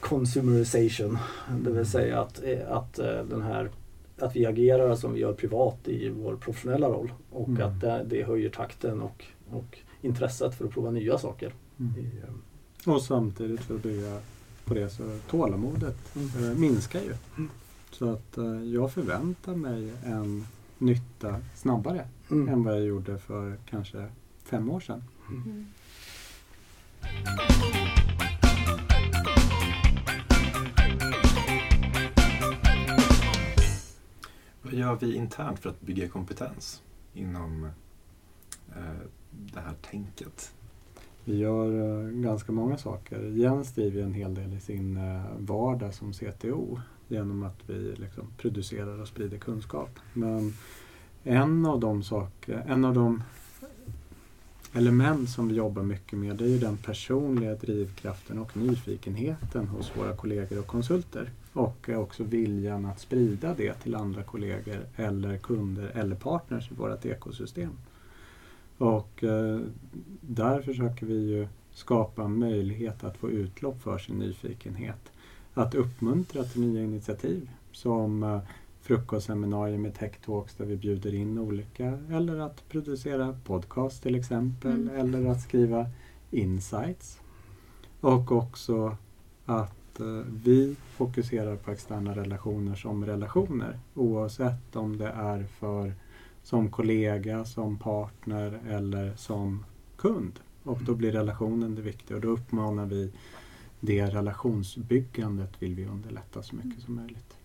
consumerization. 0.00 1.18
Det 1.60 1.70
vill 1.70 1.86
säga 1.86 2.20
att, 2.20 2.42
att, 2.68 2.98
eh, 2.98 3.24
den 3.30 3.42
här, 3.42 3.70
att 4.18 4.36
vi 4.36 4.46
agerar 4.46 4.94
som 4.94 5.12
vi 5.12 5.20
gör 5.20 5.32
privat 5.32 5.88
i 5.88 6.08
vår 6.08 6.36
professionella 6.36 6.88
roll 6.88 7.12
och 7.30 7.48
mm. 7.48 7.68
att 7.68 7.80
det, 7.80 8.06
det 8.08 8.22
höjer 8.22 8.50
takten 8.50 9.02
och, 9.02 9.24
och 9.50 9.78
intresset 10.00 10.54
för 10.54 10.64
att 10.64 10.70
prova 10.70 10.90
nya 10.90 11.18
saker. 11.18 11.54
Mm. 11.80 11.92
I, 11.98 12.04
eh, 12.22 12.94
och 12.94 13.02
samtidigt 13.02 13.60
för 13.60 13.74
att 13.74 13.82
bygga 13.82 14.18
på 14.64 14.74
det 14.74 14.90
så 14.90 15.18
tålamodet 15.30 16.16
mm. 16.16 16.50
äh, 16.50 16.58
minskar 16.58 17.00
ju. 17.00 17.14
Mm. 17.36 17.50
Så 17.90 18.10
att 18.10 18.38
jag 18.72 18.92
förväntar 18.92 19.54
mig 19.54 19.92
en 20.04 20.46
nytta 20.78 21.40
snabbare 21.54 22.08
mm. 22.30 22.48
än 22.48 22.64
vad 22.64 22.74
jag 22.74 22.84
gjorde 22.84 23.18
för 23.18 23.56
kanske 23.70 24.06
fem 24.44 24.70
år 24.70 24.80
sedan. 24.80 25.02
Vad 34.66 34.74
gör 34.74 34.96
vi 34.96 35.14
internt 35.14 35.58
för 35.58 35.70
att 35.70 35.80
bygga 35.80 36.08
kompetens 36.08 36.82
inom 37.14 37.64
eh, 38.68 39.06
det 39.30 39.60
här 39.60 39.74
tänket? 39.90 40.54
Vi 41.24 41.36
gör 41.36 42.04
eh, 42.04 42.10
ganska 42.10 42.52
många 42.52 42.78
saker. 42.78 43.22
Jens 43.22 43.72
driver 43.72 44.02
en 44.02 44.14
hel 44.14 44.34
del 44.34 44.54
i 44.54 44.60
sin 44.60 44.96
eh, 44.96 45.22
vardag 45.38 45.94
som 45.94 46.12
CTO 46.12 46.80
genom 47.08 47.42
att 47.42 47.58
vi 47.66 47.94
liksom 47.96 48.24
producerar 48.36 49.00
och 49.00 49.08
sprider 49.08 49.38
kunskap. 49.38 49.98
Men 50.12 50.54
en 51.22 51.66
av 51.66 51.80
de 51.80 52.02
saker, 52.02 52.64
en 52.66 52.84
av 52.84 52.94
de 52.94 53.22
element 54.72 55.30
som 55.30 55.48
vi 55.48 55.54
jobbar 55.54 55.82
mycket 55.82 56.18
med 56.18 56.36
det 56.36 56.44
är 56.44 56.48
ju 56.48 56.58
den 56.58 56.76
personliga 56.76 57.54
drivkraften 57.54 58.38
och 58.38 58.56
nyfikenheten 58.56 59.68
hos 59.68 59.96
våra 59.96 60.16
kollegor 60.16 60.58
och 60.58 60.66
konsulter. 60.66 61.30
Och 61.56 61.88
också 61.88 62.24
viljan 62.24 62.86
att 62.86 63.00
sprida 63.00 63.54
det 63.54 63.74
till 63.74 63.94
andra 63.94 64.22
kollegor 64.22 64.86
eller 64.96 65.36
kunder 65.38 65.90
eller 65.94 66.16
partners 66.16 66.70
i 66.70 66.74
vårt 66.74 67.04
ekosystem. 67.04 67.70
Och 68.78 69.24
eh, 69.24 69.60
där 70.20 70.62
försöker 70.62 71.06
vi 71.06 71.14
ju 71.14 71.48
skapa 71.72 72.28
möjlighet 72.28 73.04
att 73.04 73.16
få 73.16 73.30
utlopp 73.30 73.82
för 73.82 73.98
sin 73.98 74.18
nyfikenhet. 74.18 75.12
Att 75.54 75.74
uppmuntra 75.74 76.44
till 76.44 76.60
nya 76.60 76.82
initiativ 76.82 77.50
som 77.72 78.22
eh, 78.22 78.40
frukostseminarier 78.80 79.78
med 79.78 79.94
tech 79.94 80.20
talks 80.24 80.54
där 80.54 80.64
vi 80.64 80.76
bjuder 80.76 81.14
in 81.14 81.38
olika 81.38 81.98
eller 82.10 82.38
att 82.38 82.68
producera 82.68 83.38
podcast 83.44 84.02
till 84.02 84.14
exempel 84.14 84.88
mm. 84.88 84.96
eller 84.96 85.30
att 85.30 85.42
skriva 85.42 85.86
insights. 86.30 87.20
Och 88.00 88.32
också 88.32 88.96
att 89.46 89.85
eh, 90.00 90.06
vi 90.44 90.76
fokuserar 90.96 91.56
på 91.56 91.70
externa 91.70 92.16
relationer 92.16 92.74
som 92.74 93.06
relationer 93.06 93.78
oavsett 93.94 94.76
om 94.76 94.98
det 94.98 95.08
är 95.08 95.44
för 95.44 95.92
som 96.42 96.70
kollega, 96.70 97.44
som 97.44 97.78
partner 97.78 98.60
eller 98.68 99.12
som 99.16 99.64
kund. 99.96 100.40
Och 100.62 100.78
då 100.82 100.94
blir 100.94 101.12
relationen 101.12 101.74
det 101.74 101.82
viktiga 101.82 102.16
och 102.16 102.22
då 102.22 102.28
uppmanar 102.28 102.86
vi 102.86 103.12
det 103.80 104.06
relationsbyggandet 104.06 105.62
vill 105.62 105.74
vi 105.74 105.84
underlätta 105.84 106.42
så 106.42 106.56
mycket 106.56 106.82
som 106.82 106.94
möjligt. 106.94 107.36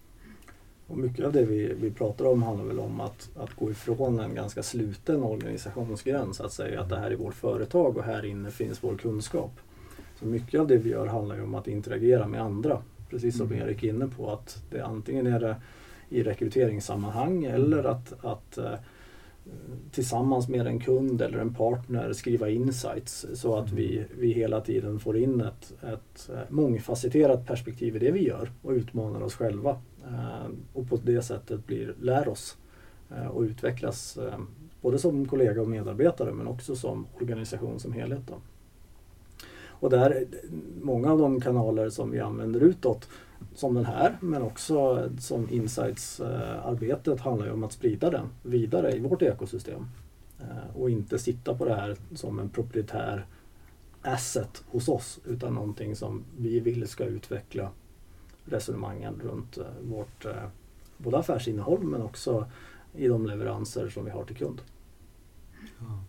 Och 0.88 0.98
mycket 0.98 1.26
av 1.26 1.32
det 1.34 1.46
vi, 1.46 1.74
vi 1.74 1.92
pratar 1.92 2.26
om 2.26 2.44
handlar 2.44 2.66
väl 2.66 2.80
om 2.80 3.02
att, 3.02 3.30
att 3.36 3.54
gå 3.54 3.72
ifrån 3.72 4.20
en 4.20 4.36
ganska 4.36 4.64
sluten 4.64 5.24
organisationsgräns. 5.24 6.42
Att 6.42 6.54
säga 6.54 6.82
att 6.82 6.90
det 6.90 7.00
här 7.00 7.12
är 7.12 7.16
vårt 7.16 7.34
företag 7.34 7.98
och 7.98 8.04
här 8.04 8.26
inne 8.26 8.52
finns 8.52 8.84
vår 8.84 8.98
kunskap. 8.98 9.52
Så 10.22 10.28
mycket 10.28 10.60
av 10.60 10.68
det 10.68 10.78
vi 10.78 10.90
gör 10.90 11.08
handlar 11.08 11.36
ju 11.36 11.44
om 11.44 11.56
att 11.56 11.68
interagera 11.68 12.28
med 12.28 12.42
andra. 12.42 12.82
Precis 13.10 13.38
som 13.38 13.48
mm. 13.48 13.62
Erik 13.62 13.84
är 13.84 13.90
inne 13.90 14.08
på 14.08 14.32
att 14.32 14.64
det 14.70 14.82
antingen 14.82 15.28
är 15.28 15.40
det 15.40 15.56
i 16.10 16.24
rekryteringssammanhang 16.24 17.46
eller 17.46 17.84
att, 17.84 18.26
att 18.26 18.58
uh, 18.58 18.74
tillsammans 19.92 20.50
med 20.50 20.68
en 20.68 20.80
kund 20.80 21.22
eller 21.22 21.38
en 21.38 21.54
partner 21.54 22.14
skriva 22.14 22.50
insights 22.50 23.26
så 23.34 23.56
att 23.56 23.72
vi, 23.72 24.06
vi 24.20 24.32
hela 24.32 24.62
tiden 24.62 25.00
får 25.00 25.18
in 25.18 25.42
ett, 25.42 25.74
ett 25.82 26.30
eh, 26.30 26.40
mångfacetterat 26.50 27.48
perspektiv 27.48 27.96
i 27.96 28.00
det 28.00 28.12
vi 28.12 28.28
gör 28.28 28.52
och 28.62 28.72
utmanar 28.72 29.22
oss 29.22 29.36
själva 29.36 29.78
Eh, 30.08 30.50
och 30.74 30.90
på 30.90 31.00
det 31.04 31.22
sättet 31.22 31.68
blir, 31.68 31.96
lär 32.02 32.28
oss 32.28 32.58
eh, 33.10 33.28
och 33.28 33.42
utvecklas 33.42 34.18
eh, 34.18 34.40
både 34.82 35.00
som 35.00 35.28
kollega 35.28 35.62
och 35.62 35.70
medarbetare 35.70 36.34
men 36.34 36.48
också 36.48 36.76
som 36.76 37.08
organisation 37.16 37.80
som 37.80 37.94
helhet. 37.94 38.22
Då. 38.28 38.36
Och 39.82 39.90
där, 39.90 40.26
många 40.82 41.12
av 41.12 41.20
de 41.20 41.42
kanaler 41.42 41.90
som 41.90 42.12
vi 42.12 42.20
använder 42.20 42.60
utåt, 42.60 43.10
som 43.56 43.74
den 43.74 43.86
här, 43.86 44.18
men 44.22 44.42
också 44.42 45.10
som 45.20 45.50
insights-arbetet 45.50 47.20
handlar 47.20 47.46
ju 47.46 47.52
om 47.52 47.64
att 47.64 47.72
sprida 47.72 48.10
den 48.10 48.28
vidare 48.44 48.96
i 48.96 49.00
vårt 49.00 49.22
ekosystem. 49.22 49.88
Och 50.76 50.90
inte 50.90 51.20
sitta 51.20 51.56
på 51.56 51.66
det 51.66 51.76
här 51.76 51.96
som 52.16 52.40
en 52.40 52.50
proprietär 52.50 53.26
asset 54.02 54.64
hos 54.68 54.90
oss, 54.90 55.20
utan 55.26 55.54
någonting 55.54 55.96
som 55.96 56.24
vi 56.38 56.60
vill 56.60 56.88
ska 56.88 57.06
utveckla 57.06 57.70
resonemangen 58.46 59.22
runt 59.24 59.58
eh, 59.58 59.66
vårt 59.82 60.26
eh, 60.26 60.48
både 60.98 61.18
affärsinnehåll 61.18 61.84
men 61.84 62.02
också 62.02 62.48
i 62.96 63.08
de 63.08 63.26
leveranser 63.26 63.90
som 63.90 64.06
vi 64.06 64.12
har 64.12 64.26
till 64.26 64.36
kund. 64.36 64.62
Ja. 65.80 66.04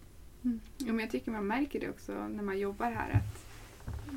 Mm. 0.44 0.60
Ja, 0.78 0.86
men 0.86 0.98
jag 0.98 1.10
tycker 1.10 1.30
man 1.30 1.46
märker 1.46 1.80
det 1.80 1.88
också 1.88 2.12
när 2.12 2.42
man 2.42 2.58
jobbar 2.58 2.90
här 2.90 3.10
att 3.10 3.51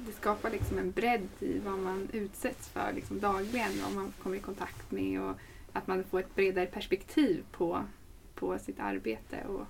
det 0.05 0.11
skapar 0.11 0.51
liksom 0.51 0.77
en 0.77 0.91
bredd 0.91 1.27
i 1.39 1.59
vad 1.59 1.79
man 1.79 2.07
utsätts 2.13 2.69
för 2.69 2.93
liksom 2.95 3.19
dagligen, 3.19 3.71
vad 3.83 3.93
man 3.93 4.13
kommer 4.23 4.35
i 4.35 4.39
kontakt 4.39 4.91
med 4.91 5.21
och 5.21 5.35
att 5.73 5.87
man 5.87 6.03
får 6.03 6.19
ett 6.19 6.35
bredare 6.35 6.65
perspektiv 6.65 7.43
på, 7.51 7.83
på 8.35 8.59
sitt 8.59 8.79
arbete 8.79 9.37
och, 9.47 9.65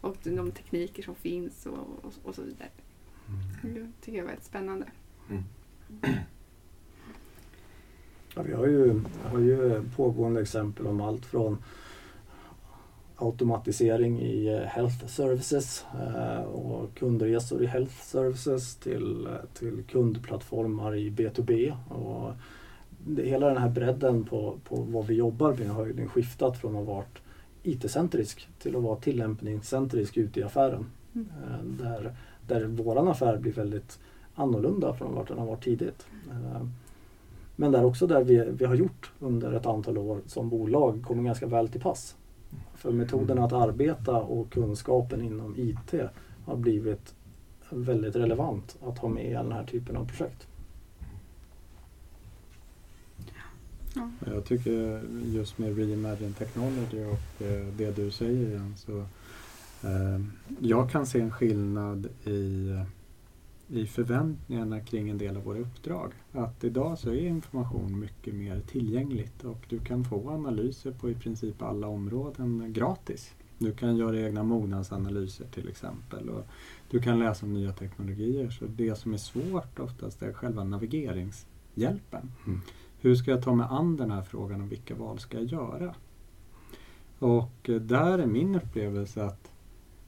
och 0.00 0.16
de 0.22 0.52
tekniker 0.52 1.02
som 1.02 1.14
finns 1.14 1.66
och, 1.66 2.04
och, 2.04 2.12
och 2.22 2.34
så 2.34 2.42
vidare. 2.42 2.68
Mm. 3.62 3.74
Det 3.74 4.04
tycker 4.04 4.18
jag 4.18 4.24
var 4.24 4.30
väldigt 4.30 4.46
spännande. 4.46 4.86
Mm. 5.30 5.42
Ja, 8.34 8.42
vi 8.42 8.52
har 8.52 8.66
ju, 8.66 9.00
har 9.24 9.38
ju 9.38 9.82
pågående 9.96 10.40
exempel 10.40 10.86
om 10.86 11.00
allt 11.00 11.26
från 11.26 11.58
automatisering 13.16 14.20
i 14.20 14.46
eh, 14.46 14.60
health 14.60 15.06
services 15.06 15.84
eh, 15.94 16.42
och 16.42 16.94
kundresor 16.94 17.62
i 17.62 17.66
health 17.66 18.02
services 18.02 18.76
till, 18.76 19.28
till 19.54 19.84
kundplattformar 19.88 20.94
i 20.96 21.10
B2B. 21.10 21.76
Och 21.88 22.32
hela 23.22 23.48
den 23.48 23.58
här 23.58 23.68
bredden 23.68 24.24
på, 24.24 24.58
på 24.64 24.76
vad 24.76 25.06
vi 25.06 25.14
jobbar 25.14 25.54
med 25.54 25.70
har 25.70 25.86
ju 25.86 26.08
skiftat 26.08 26.58
från 26.60 26.76
att 26.76 26.86
varit 26.86 27.18
IT-centrisk 27.62 28.48
till 28.58 28.76
att 28.76 28.82
vara 28.82 28.96
tillämpningscentrisk 28.96 30.16
ute 30.16 30.40
i 30.40 30.42
affären. 30.42 30.86
Mm. 31.14 31.26
Eh, 31.44 31.64
där, 31.64 32.14
där 32.46 32.64
våran 32.64 33.08
affär 33.08 33.36
blir 33.36 33.52
väldigt 33.52 33.98
annorlunda 34.34 34.94
från 34.94 35.14
vart 35.14 35.28
den 35.28 35.38
har 35.38 35.46
varit 35.46 35.64
tidigt. 35.64 36.06
Eh, 36.30 36.66
Men 37.56 37.72
där 37.72 37.84
också 37.84 38.06
där 38.06 38.24
vi, 38.24 38.44
vi 38.50 38.64
har 38.64 38.74
gjort 38.74 39.12
under 39.20 39.52
ett 39.52 39.66
antal 39.66 39.98
år 39.98 40.20
som 40.26 40.48
bolag 40.48 41.04
kommer 41.06 41.22
ganska 41.22 41.46
väl 41.46 41.68
till 41.68 41.80
pass. 41.80 42.16
För 42.74 42.92
metoderna 42.92 43.44
att 43.44 43.52
arbeta 43.52 44.16
och 44.16 44.52
kunskapen 44.52 45.22
inom 45.22 45.54
IT 45.56 45.94
har 46.44 46.56
blivit 46.56 47.14
väldigt 47.70 48.16
relevant 48.16 48.76
att 48.82 48.98
ha 48.98 49.08
med 49.08 49.30
i 49.30 49.32
den 49.32 49.52
här 49.52 49.64
typen 49.64 49.96
av 49.96 50.04
projekt. 50.08 50.46
Ja. 53.94 54.10
Jag 54.26 54.44
tycker 54.44 55.02
just 55.24 55.58
med 55.58 55.76
Reimagine 55.76 56.32
Technology 56.32 57.04
och 57.04 57.42
eh, 57.46 57.66
det 57.76 57.96
du 57.96 58.10
säger 58.10 58.48
igen 58.48 58.74
så 58.76 58.98
eh, 59.88 60.20
jag 60.60 60.90
kan 60.90 61.06
se 61.06 61.20
en 61.20 61.30
skillnad 61.30 62.06
i, 62.24 62.74
i 63.68 63.86
förväntningarna 63.86 64.80
kring 64.80 65.08
en 65.08 65.18
del 65.18 65.36
av 65.36 65.42
våra 65.42 65.58
uppdrag. 65.58 66.12
Att 66.32 66.64
idag 66.64 66.98
så 66.98 67.10
är 67.10 67.26
information 67.26 68.00
mycket 68.00 68.34
mer 68.34 68.60
tillgängligt 68.60 69.44
och 69.44 69.66
du 69.68 69.80
kan 69.80 70.04
få 70.04 70.30
analyser 70.30 70.92
på 70.92 71.10
i 71.10 71.14
princip 71.14 71.62
alla 71.62 71.86
områden 71.86 72.72
gratis. 72.72 73.34
Du 73.58 73.72
kan 73.72 73.96
göra 73.96 74.20
egna 74.20 74.42
mognadsanalyser 74.42 75.46
till 75.46 75.68
exempel. 75.68 76.28
Och 76.28 76.44
du 76.90 77.00
kan 77.00 77.18
läsa 77.18 77.46
om 77.46 77.54
nya 77.54 77.72
teknologier. 77.72 78.50
Så 78.50 78.64
det 78.66 78.94
som 78.94 79.12
är 79.14 79.18
svårt 79.18 79.78
oftast 79.78 80.22
är 80.22 80.32
själva 80.32 80.64
navigeringshjälpen. 80.64 82.32
Mm. 82.46 82.60
Hur 83.00 83.14
ska 83.14 83.30
jag 83.30 83.42
ta 83.42 83.54
mig 83.54 83.66
an 83.70 83.96
den 83.96 84.10
här 84.10 84.22
frågan 84.22 84.60
och 84.60 84.72
vilka 84.72 84.94
val 84.94 85.18
ska 85.18 85.38
jag 85.38 85.46
göra? 85.46 85.94
Och 87.18 87.68
eh, 87.68 87.80
där 87.80 88.18
är 88.18 88.26
min 88.26 88.54
upplevelse 88.54 89.24
att 89.24 89.50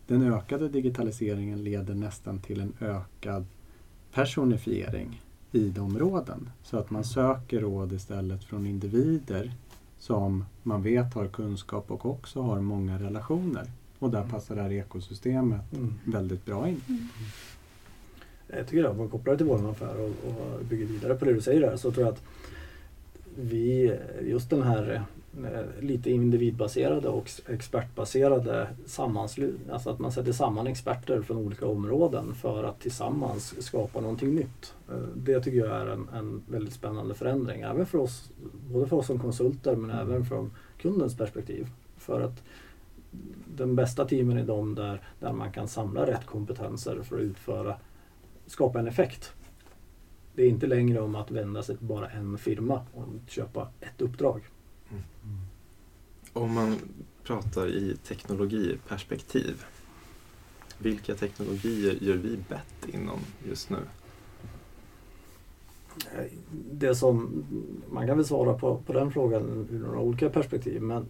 den 0.08 0.22
ökade 0.22 0.68
digitaliseringen 0.68 1.64
leder 1.64 1.94
nästan 1.94 2.38
till 2.38 2.60
en 2.60 2.72
ökad 2.80 3.46
personifiering 4.12 5.22
i 5.52 5.68
de 5.68 5.98
råden. 5.98 6.50
Så 6.62 6.76
att 6.78 6.90
man 6.90 7.04
söker 7.04 7.60
råd 7.60 7.92
istället 7.92 8.44
från 8.44 8.66
individer 8.66 9.52
som 9.98 10.44
man 10.62 10.82
vet 10.82 11.14
har 11.14 11.28
kunskap 11.28 11.90
och 11.90 12.06
också 12.06 12.42
har 12.42 12.60
många 12.60 12.98
relationer. 12.98 13.70
Och 13.98 14.10
där 14.10 14.28
passar 14.28 14.56
det 14.56 14.62
här 14.62 14.72
ekosystemet 14.72 15.60
väldigt 16.04 16.44
bra 16.44 16.68
in. 16.68 16.80
Mm. 16.88 17.08
Jag 18.46 18.66
tycker 18.66 18.84
att 18.84 18.90
om 18.90 18.96
man 18.98 19.08
kopplar 19.08 19.32
det 19.32 19.36
till 19.36 19.46
vår 19.46 19.70
affär 19.70 20.00
och, 20.00 20.08
och 20.08 20.64
bygger 20.64 20.86
vidare 20.86 21.14
på 21.14 21.24
det 21.24 21.32
du 21.32 21.40
säger 21.40 21.60
där 21.60 21.76
så 21.76 21.92
tror 21.92 22.06
jag 22.06 22.14
att 22.14 22.22
vi, 23.36 23.96
just 24.22 24.50
den 24.50 24.62
här 24.62 25.04
lite 25.80 26.10
individbaserade 26.10 27.08
och 27.08 27.30
expertbaserade 27.46 28.68
sammanslutning, 28.86 29.70
alltså 29.70 29.90
att 29.90 29.98
man 29.98 30.12
sätter 30.12 30.32
samman 30.32 30.66
experter 30.66 31.22
från 31.22 31.36
olika 31.36 31.66
områden 31.66 32.34
för 32.34 32.64
att 32.64 32.80
tillsammans 32.80 33.62
skapa 33.66 34.00
någonting 34.00 34.34
nytt. 34.34 34.74
Eh, 34.88 34.96
Det 35.14 35.40
tycker 35.40 35.58
jag 35.58 35.76
är 35.80 35.86
en, 35.86 36.08
en 36.08 36.42
väldigt 36.48 36.74
spännande 36.74 37.14
förändring, 37.14 37.60
även 37.60 37.86
för 37.86 37.98
oss, 37.98 38.30
både 38.72 38.86
för 38.86 38.96
oss 38.96 39.06
som 39.06 39.18
konsulter 39.18 39.76
men 39.76 39.90
även 39.90 40.24
från 40.24 40.50
kundens 40.78 41.16
perspektiv. 41.16 41.66
För 41.96 42.20
att 42.20 42.42
den 43.56 43.76
bästa 43.76 44.04
teamen 44.04 44.38
är 44.38 44.44
de 44.44 44.74
där, 44.74 45.02
där 45.20 45.32
man 45.32 45.52
kan 45.52 45.68
samla 45.68 46.06
rätt 46.06 46.26
kompetenser 46.26 47.00
för 47.02 47.16
att 47.16 47.22
utföra, 47.22 47.76
skapa 48.46 48.78
en 48.78 48.86
effekt. 48.86 49.32
Det 50.34 50.42
är 50.42 50.48
inte 50.48 50.66
längre 50.66 51.00
om 51.00 51.14
att 51.14 51.30
vända 51.30 51.62
sig 51.62 51.76
till 51.76 51.86
bara 51.86 52.08
en 52.08 52.38
firma 52.38 52.82
och 52.94 53.06
köpa 53.26 53.68
ett 53.80 54.00
uppdrag. 54.00 54.42
Om 56.32 56.54
man 56.54 56.76
pratar 57.24 57.68
i 57.68 57.96
teknologiperspektiv. 57.96 59.64
Vilka 60.78 61.14
teknologier 61.14 61.98
gör 62.00 62.16
vi 62.16 62.36
bett 62.48 62.94
inom 62.94 63.18
just 63.48 63.70
nu? 63.70 63.78
Det 66.72 66.94
som, 66.94 67.44
man 67.90 68.06
kan 68.06 68.16
väl 68.16 68.26
svara 68.26 68.58
på, 68.58 68.82
på 68.86 68.92
den 68.92 69.12
frågan 69.12 69.68
ur 69.70 69.78
några 69.78 70.00
olika 70.00 70.30
perspektiv 70.30 70.82
men 70.82 71.06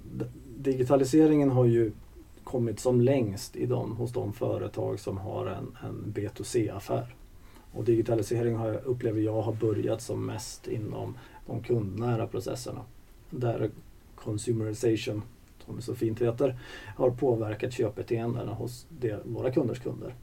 digitaliseringen 0.56 1.50
har 1.50 1.64
ju 1.64 1.92
kommit 2.44 2.80
som 2.80 3.00
längst 3.00 3.56
i 3.56 3.66
de, 3.66 3.96
hos 3.96 4.12
de 4.12 4.32
företag 4.32 5.00
som 5.00 5.18
har 5.18 5.46
en, 5.46 5.76
en 5.82 6.12
B2C-affär. 6.14 7.14
Och 7.72 7.84
digitalisering 7.84 8.56
har, 8.56 8.80
upplever 8.84 9.20
jag 9.20 9.42
har 9.42 9.52
börjat 9.52 10.02
som 10.02 10.26
mest 10.26 10.68
inom 10.68 11.14
de 11.46 11.62
kundnära 11.62 12.26
processerna. 12.26 12.84
Där 13.30 13.70
consumerization, 14.14 15.22
som 15.64 15.76
det 15.76 15.82
så 15.82 15.94
fint 15.94 16.20
heter, 16.20 16.58
har 16.96 17.10
påverkat 17.10 17.72
köpbeteendena 17.72 18.54
hos 18.54 18.86
det, 18.88 19.20
våra 19.24 19.52
kunders 19.52 19.78
kunder. 19.78 20.14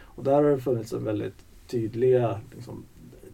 Och 0.00 0.24
där 0.24 0.42
har 0.42 0.50
det 0.50 0.58
funnits 0.58 0.92
en 0.92 1.04
väldigt 1.04 1.46
tydliga, 1.66 2.40
liksom, 2.54 2.84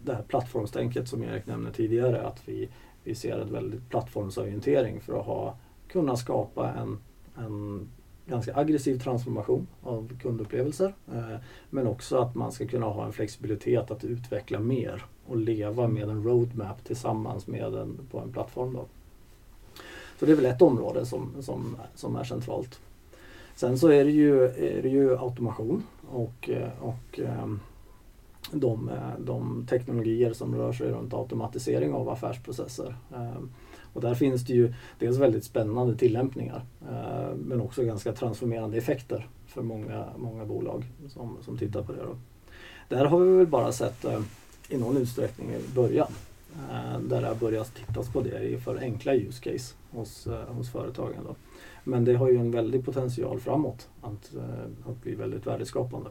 det 0.05 0.15
här 0.15 0.23
plattformstänket 0.23 1.09
som 1.09 1.23
Erik 1.23 1.47
nämnde 1.47 1.73
tidigare, 1.73 2.23
att 2.23 2.49
vi, 2.49 2.69
vi 3.05 3.15
ser 3.15 3.39
en 3.39 3.53
väldigt 3.53 3.89
plattformsorientering 3.89 5.01
för 5.01 5.21
att 5.21 5.27
ha, 5.27 5.59
kunna 5.89 6.17
skapa 6.17 6.73
en, 6.73 6.99
en 7.37 7.89
ganska 8.27 8.57
aggressiv 8.57 8.99
transformation 8.99 9.67
av 9.83 10.19
kundupplevelser. 10.23 10.95
Eh, 11.13 11.37
men 11.71 11.87
också 11.87 12.19
att 12.19 12.35
man 12.35 12.53
ska 12.53 12.67
kunna 12.67 12.87
ha 12.87 13.07
en 13.07 13.13
flexibilitet 13.13 13.91
att 13.91 14.05
utveckla 14.05 14.59
mer 14.59 15.05
och 15.27 15.37
leva 15.37 15.89
med 15.89 16.09
en 16.09 16.23
roadmap 16.23 16.85
tillsammans 16.85 17.47
med 17.47 17.75
en, 17.75 17.99
på 18.11 18.19
en 18.19 18.33
plattform. 18.33 18.73
Då. 18.73 18.87
Så 20.21 20.27
det 20.27 20.33
är 20.33 20.37
väl 20.37 20.47
ett 20.47 20.63
område 20.63 21.07
som, 21.07 21.33
som, 21.41 21.77
som 21.95 22.17
är 22.17 22.25
centralt. 22.25 22.81
Sen 23.55 23.79
så 23.79 23.89
är 23.89 24.05
det 24.05 24.11
ju, 24.11 24.45
är 24.45 24.83
det 24.83 24.89
ju 24.89 25.19
automation 25.19 25.83
och, 26.11 26.51
och 26.81 27.21
ehm, 27.21 27.61
de, 28.53 28.91
de 29.19 29.67
teknologier 29.71 30.33
som 30.33 30.55
rör 30.55 30.73
sig 30.73 30.91
runt 30.91 31.15
automatisering 31.15 31.93
av 31.93 32.09
affärsprocesser. 32.09 32.95
Ehm, 33.15 33.51
och 33.93 34.01
där 34.01 34.15
finns 34.15 34.45
det 34.45 34.53
ju 34.53 34.75
dels 34.99 35.19
väldigt 35.19 35.45
spännande 35.45 35.97
tillämpningar 35.97 36.63
eh, 36.91 37.35
men 37.37 37.61
också 37.61 37.83
ganska 37.83 38.13
transformerande 38.13 38.79
effekter 38.79 39.29
för 39.47 39.63
många, 39.63 40.05
många 40.17 40.45
bolag 40.45 40.85
som, 41.09 41.37
som 41.43 41.59
tittar 41.59 41.83
på 41.83 41.93
det. 41.93 42.03
Då. 42.03 42.17
Där 42.89 43.05
har 43.05 43.21
vi 43.21 43.37
väl 43.37 43.47
bara 43.47 43.73
sett 43.73 44.05
eh, 44.05 44.21
i 44.69 44.79
någon 44.79 44.97
utsträckning 44.97 45.51
i 45.51 45.75
början 45.75 46.13
Eh, 46.57 47.01
där 47.01 47.21
det 47.21 47.29
har 47.29 47.35
börjat 47.35 47.75
tittas 47.75 48.13
på 48.13 48.21
det 48.21 48.63
för 48.65 48.77
enkla 48.77 49.15
use 49.15 49.51
case 49.51 49.75
hos, 49.91 50.27
eh, 50.27 50.49
hos 50.49 50.71
företagen. 50.71 51.25
Då. 51.27 51.37
Men 51.85 52.05
det 52.05 52.15
har 52.15 52.29
ju 52.29 52.37
en 52.37 52.51
väldig 52.51 52.85
potential 52.85 53.41
framåt 53.41 53.89
att, 54.01 54.35
eh, 54.35 54.91
att 54.91 55.03
bli 55.03 55.15
väldigt 55.15 55.47
värdeskapande. 55.47 56.11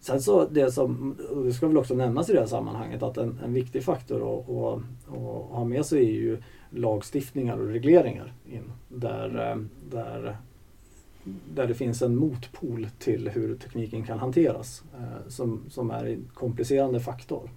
Sen 0.00 0.22
så 0.22 0.48
det 0.48 0.72
som, 0.72 1.16
och 1.30 1.44
det 1.44 1.52
ska 1.52 1.68
väl 1.68 1.78
också 1.78 1.94
nämnas 1.94 2.30
i 2.30 2.32
det 2.32 2.40
här 2.40 2.46
sammanhanget, 2.46 3.02
att 3.02 3.16
en, 3.16 3.38
en 3.44 3.52
viktig 3.52 3.84
faktor 3.84 4.16
att, 4.16 4.48
att, 4.48 4.82
att 5.08 5.50
ha 5.50 5.64
med 5.64 5.86
sig 5.86 5.98
är 5.98 6.20
ju 6.20 6.42
lagstiftningar 6.70 7.58
och 7.58 7.68
regleringar 7.68 8.32
in, 8.46 8.72
där, 8.88 9.58
där, 9.90 10.36
där 11.54 11.66
det 11.66 11.74
finns 11.74 12.02
en 12.02 12.16
motpol 12.16 12.88
till 12.98 13.28
hur 13.28 13.56
tekniken 13.56 14.04
kan 14.04 14.18
hanteras 14.18 14.82
som, 15.28 15.60
som 15.68 15.90
är 15.90 16.04
en 16.04 16.30
komplicerande 16.34 17.00
faktor. 17.00 17.50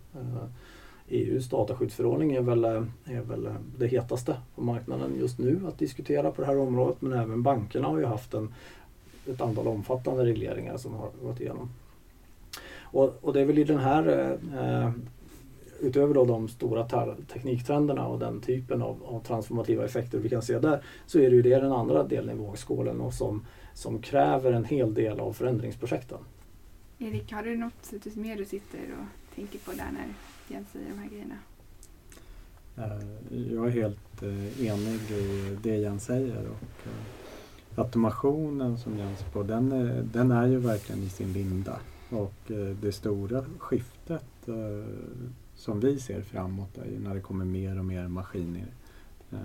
EUs 1.10 1.50
dataskyddsförordning 1.50 2.34
är 2.34 2.42
väl, 2.42 2.64
eh, 2.64 2.84
är 3.06 3.22
väl 3.22 3.46
eh, 3.46 3.56
det 3.78 3.88
hetaste 3.88 4.38
på 4.56 4.62
marknaden 4.62 5.16
just 5.20 5.40
nu 5.40 5.62
att 5.68 5.80
diskutera 5.80 6.32
på 6.32 6.42
det 6.42 6.48
här 6.48 6.58
området 6.58 7.02
men 7.02 7.20
även 7.20 7.44
bankerna 7.44 7.88
har 7.88 7.98
ju 7.98 8.06
haft 8.06 8.34
en, 8.34 8.54
ett 9.28 9.42
antal 9.42 9.68
omfattande 9.68 10.26
regleringar 10.26 10.78
som 10.78 10.94
har 10.94 11.10
gått 11.24 11.42
igenom. 11.42 11.70
Och, 12.82 13.14
och 13.22 13.34
det 13.34 13.42
är 13.42 13.46
väl 13.46 13.60
i 13.60 13.64
den 13.64 13.80
här, 13.80 14.08
eh, 14.08 14.84
eh 14.84 14.92
utöver 15.80 16.14
då 16.14 16.26
de 16.26 16.48
stora 16.48 16.88
tekniktrenderna 17.34 18.08
och 18.08 18.20
den 18.20 18.42
typen 18.42 18.82
av, 18.82 19.04
av 19.06 19.20
transformativa 19.20 19.86
effekter 19.86 20.18
vi 20.18 20.30
kan 20.30 20.42
se 20.42 20.60
där, 20.60 20.84
så 21.06 21.20
är 21.20 21.30
det 21.30 21.36
ju 21.36 21.42
det 21.42 21.60
den 21.60 21.72
andra 21.72 22.04
delen 22.04 22.36
i 22.36 22.40
vågskålen 22.40 23.02
och 23.02 23.14
som, 23.14 23.46
som 23.74 24.02
kräver 24.02 24.52
en 24.52 24.66
hel 24.66 24.94
del 24.94 25.20
av 25.20 25.34
förändringsprojekten. 25.34 26.18
Erik, 27.00 27.32
har 27.32 27.44
du 27.44 27.58
något 27.58 28.16
mer 28.16 28.38
du 28.38 28.46
sitter 28.46 28.80
och 28.80 29.25
tänker 29.36 29.60
på 29.60 29.72
där 29.72 29.92
när 29.92 30.14
Jens 30.48 30.72
säger 30.72 30.90
de 30.90 30.98
här 31.00 31.10
grejerna? 31.10 31.36
Eh, 32.78 33.54
jag 33.54 33.68
är 33.68 33.72
helt 33.72 34.24
eh, 34.24 34.66
enig 34.68 35.12
i 35.12 35.58
det 35.64 35.78
Jens 35.78 36.04
säger. 36.06 36.48
Och, 36.48 36.88
eh, 36.88 37.80
automationen 37.80 38.78
som 38.78 38.98
Jens 38.98 39.20
på, 39.34 39.44
den, 39.44 39.72
är- 39.72 40.04
den 40.14 40.32
är 40.32 40.48
ju 40.48 40.58
verkligen 40.58 41.04
i 41.04 41.10
sin 41.10 41.34
linda. 41.34 41.80
Och 42.10 42.34
det 42.82 42.92
stora 42.92 43.46
skiftet 43.60 44.26
som 45.56 45.80
vi 45.80 46.00
ser 46.00 46.22
framåt 46.22 46.78
är 46.78 46.86
ju 46.86 47.00
när 47.00 47.16
det 47.16 47.22
kommer 47.22 47.46
mer 47.46 47.80
och 47.80 47.86
mer 47.86 48.08
maskiner, 48.08 48.68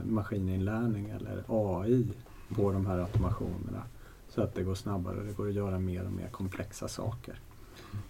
maskininlärning 0.04 1.08
eller 1.10 1.44
AI 1.48 2.08
på 2.56 2.72
de 2.72 2.86
här 2.86 2.98
automationerna. 2.98 3.82
Så 4.28 4.42
att 4.42 4.54
det 4.54 4.62
går 4.62 4.74
snabbare 4.74 5.18
och 5.20 5.24
det 5.26 5.32
går 5.32 5.48
att 5.48 5.54
göra 5.54 5.78
mer 5.78 6.06
och 6.06 6.12
mer 6.12 6.28
komplexa 6.28 6.88
saker. 6.88 7.40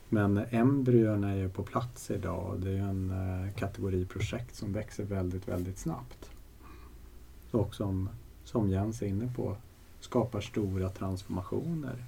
Men 0.09 0.39
embryona 0.51 1.31
är 1.31 1.37
ju 1.37 1.49
på 1.49 1.63
plats 1.63 2.11
idag 2.11 2.47
och 2.47 2.61
det 2.61 2.69
är 2.69 2.73
ju 2.73 2.79
en 2.79 3.11
eh, 3.11 3.55
kategori 3.55 4.05
projekt 4.05 4.57
som 4.57 4.73
växer 4.73 5.05
väldigt, 5.05 5.49
väldigt 5.49 5.79
snabbt. 5.79 6.31
Och 7.51 7.75
som, 7.75 8.09
som 8.45 8.69
Jens 8.69 9.03
är 9.03 9.07
inne 9.07 9.33
på, 9.37 9.57
skapar 10.01 10.41
stora 10.41 10.89
transformationer. 10.89 12.05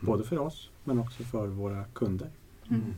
Både 0.00 0.24
för 0.24 0.38
oss 0.38 0.70
men 0.84 0.98
också 0.98 1.22
för 1.22 1.46
våra 1.46 1.84
kunder. 1.84 2.28
Mm. 2.70 2.94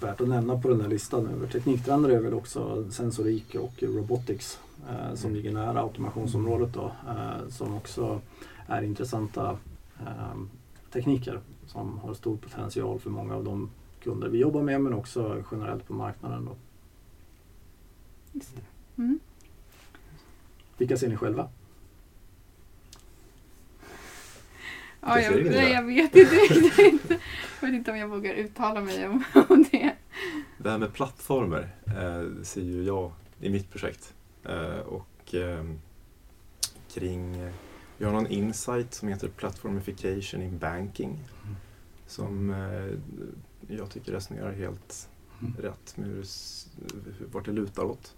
Värt 0.00 0.20
att 0.20 0.28
nämna 0.28 0.60
på 0.60 0.68
den 0.68 0.80
här 0.80 0.88
listan 0.88 1.26
över 1.26 1.46
tekniktrender 1.46 2.10
är 2.10 2.20
väl 2.20 2.34
också 2.34 2.90
sensorik 2.90 3.54
och 3.54 3.82
robotics 3.82 4.58
eh, 4.88 5.14
som 5.14 5.34
ligger 5.34 5.52
nära 5.52 5.80
automationsområdet 5.82 6.74
då, 6.74 6.92
eh, 7.08 7.48
som 7.48 7.74
också 7.74 8.20
är 8.66 8.82
intressanta 8.82 9.58
eh, 10.00 10.40
tekniker 10.92 11.40
som 11.66 11.98
har 11.98 12.14
stor 12.14 12.36
potential 12.36 12.98
för 12.98 13.10
många 13.10 13.34
av 13.34 13.44
de 13.44 13.70
kunder 14.02 14.28
vi 14.28 14.38
jobbar 14.38 14.62
med 14.62 14.80
men 14.80 14.94
också 14.94 15.44
generellt 15.50 15.86
på 15.86 15.94
marknaden. 15.94 16.44
Då. 16.44 16.56
Just 18.32 18.56
det. 18.56 18.62
Mm. 19.02 19.18
Vilka 20.78 20.96
ser 20.96 21.08
ni 21.08 21.16
själva? 21.16 21.48
Ja, 25.00 25.20
jag, 25.20 25.44
nej, 25.44 25.72
jag 25.72 25.82
vet 25.82 26.16
inte 26.16 26.34
riktigt. 26.34 27.20
Jag 27.60 27.68
vet 27.68 27.74
inte 27.74 27.90
om 27.90 27.96
jag 27.96 28.08
vågar 28.08 28.34
uttala 28.34 28.80
mig 28.80 29.08
om, 29.08 29.24
om 29.48 29.64
det. 29.70 29.92
Det 30.58 30.70
här 30.70 30.78
med 30.78 30.92
plattformar 30.92 31.68
eh, 31.86 32.42
ser 32.42 32.62
ju 32.62 32.84
jag 32.84 33.12
i 33.40 33.50
mitt 33.50 33.70
projekt. 33.70 34.14
Eh, 34.44 34.78
och 34.78 35.34
ehm, 35.34 35.78
kring, 36.94 37.50
vi 37.98 38.04
har 38.04 38.12
någon 38.12 38.26
insight 38.26 38.94
som 38.94 39.08
heter 39.08 39.28
Platformification 39.28 40.42
in 40.42 40.58
Banking. 40.58 41.24
Som 42.06 42.50
eh, 42.50 42.90
jag 43.76 43.90
tycker 43.90 44.12
resonerar 44.12 44.52
helt 44.52 45.08
Mm. 45.40 45.54
rätt 45.56 45.96
med 45.96 46.08
hur, 46.08 46.24
vart 47.32 47.44
det 47.44 47.52
lutar 47.52 47.82
åt. 47.82 48.14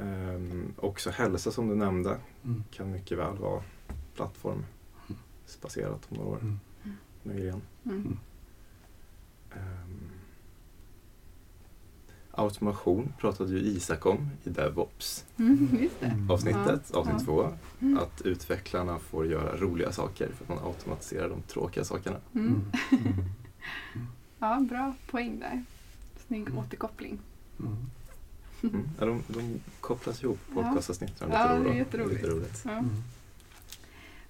Ehm, 0.00 0.72
också 0.76 1.10
hälsa 1.10 1.50
som 1.50 1.68
du 1.68 1.74
nämnde 1.74 2.16
Mm. 2.44 2.64
kan 2.70 2.90
mycket 2.92 3.18
väl 3.18 3.36
vara 3.38 3.62
plattformsbaserat 4.14 6.06
om 6.10 6.16
några 6.16 6.30
år. 6.30 6.38
Mm. 6.38 6.58
Möjligen. 7.22 7.62
Mm. 7.84 8.18
Automation 12.44 13.12
pratade 13.20 13.50
ju 13.52 13.58
Isak 13.58 14.06
om 14.06 14.30
i 14.44 14.50
DevOps 14.50 15.24
Mm, 15.38 15.68
det. 16.00 16.06
Mm. 16.06 16.30
avsnittet, 16.30 16.90
Ja, 16.92 16.98
avsnitt 16.98 17.16
ja. 17.18 17.24
två. 17.24 17.48
Mm. 17.80 17.98
Att 17.98 18.22
utvecklarna 18.22 18.98
får 18.98 19.26
göra 19.26 19.56
roliga 19.56 19.92
saker 19.92 20.28
för 20.36 20.44
att 20.44 20.48
man 20.48 20.58
automatiserar 20.72 21.28
de 21.28 21.42
tråkiga 21.42 21.84
sakerna. 21.84 22.16
Mm. 22.34 22.62
Mm. 22.90 23.02
Ja, 24.38 24.60
bra 24.60 24.94
poäng 25.10 25.38
där. 25.40 25.64
Snygg 26.26 26.58
återkoppling. 26.58 27.18
Mm. 27.58 27.76
Mm. 28.62 28.88
Ja, 29.00 29.06
de, 29.06 29.22
de 29.28 29.60
kopplas 29.80 30.22
ihop, 30.22 30.38
Ja. 30.56 30.62
podcastavsnitten. 30.62 31.30
Ja, 31.32 31.48
det 31.48 31.54
är 31.54 31.58
lite, 31.64 31.76
jätteroligt. 31.76 32.14
lite 32.22 32.28
roligt. 32.34 32.62
Ja. 32.64 32.70
Mm. 32.70 32.90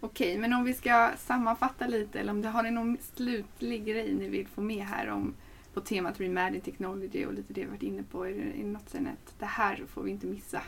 Okej, 0.01 0.39
men 0.39 0.53
om 0.53 0.65
vi 0.65 0.75
ska 0.75 1.11
sammanfatta 1.19 1.87
lite, 1.87 2.21
eller 2.21 2.33
om 2.33 2.43
det 2.43 2.49
har 2.49 2.63
ni 2.63 2.71
någon 2.71 2.97
slutlig 3.15 3.85
grej 3.85 4.15
ni 4.15 4.29
vill 4.29 4.47
få 4.47 4.61
med 4.61 4.87
här 4.87 5.09
om 5.11 5.35
på 5.75 5.81
temat 5.81 6.21
Reimagine 6.21 6.61
Technology 6.61 7.27
och 7.27 7.35
lite 7.35 7.53
det 7.53 7.61
vi 7.61 7.67
varit 7.67 7.83
inne 7.83 8.03
på. 8.03 8.25
Det 8.25 8.65
något 8.65 8.89
sen 8.89 9.07
att 9.07 9.35
det 9.39 9.47
här 9.47 9.85
får 9.89 10.03
vi 10.03 10.11
inte 10.11 10.27
missa? 10.27 10.63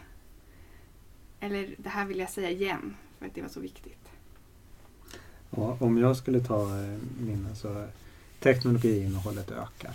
Eller 1.40 1.74
det 1.78 1.88
här 1.88 2.06
vill 2.06 2.18
jag 2.18 2.30
säga 2.30 2.50
igen 2.50 2.96
för 3.18 3.26
att 3.26 3.34
det 3.34 3.42
var 3.42 3.48
så 3.48 3.60
viktigt. 3.60 4.08
Ja, 5.50 5.76
om 5.80 5.98
jag 5.98 6.16
skulle 6.16 6.40
ta 6.40 6.62
eh, 6.62 6.98
mina 7.20 7.54
så 7.54 7.68
är 7.68 7.88
teknologiinnehållet 8.40 9.50
ökar. 9.50 9.94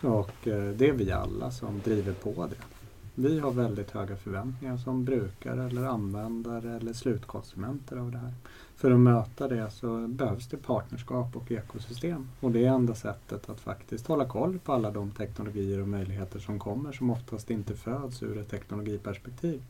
Och 0.00 0.48
eh, 0.48 0.70
det 0.72 0.88
är 0.88 0.92
vi 0.92 1.12
alla 1.12 1.50
som 1.50 1.80
driver 1.84 2.12
på 2.12 2.46
det. 2.46 2.75
Vi 3.18 3.40
har 3.40 3.50
väldigt 3.50 3.90
höga 3.90 4.16
förväntningar 4.16 4.76
som 4.76 5.04
brukare 5.04 5.64
eller 5.64 5.84
användare 5.84 6.76
eller 6.76 6.92
slutkonsumenter 6.92 7.96
av 7.96 8.10
det 8.10 8.18
här. 8.18 8.32
För 8.76 8.90
att 8.90 9.00
möta 9.00 9.48
det 9.48 9.70
så 9.70 10.08
behövs 10.08 10.48
det 10.48 10.56
partnerskap 10.56 11.36
och 11.36 11.52
ekosystem. 11.52 12.28
Och 12.40 12.50
det 12.50 12.64
är 12.64 12.70
enda 12.70 12.94
sättet 12.94 13.50
att 13.50 13.60
faktiskt 13.60 14.06
hålla 14.06 14.28
koll 14.28 14.58
på 14.58 14.72
alla 14.72 14.90
de 14.90 15.10
teknologier 15.10 15.80
och 15.80 15.88
möjligheter 15.88 16.38
som 16.38 16.58
kommer 16.58 16.92
som 16.92 17.10
oftast 17.10 17.50
inte 17.50 17.74
föds 17.74 18.22
ur 18.22 18.38
ett 18.38 18.50
teknologiperspektiv 18.50 19.62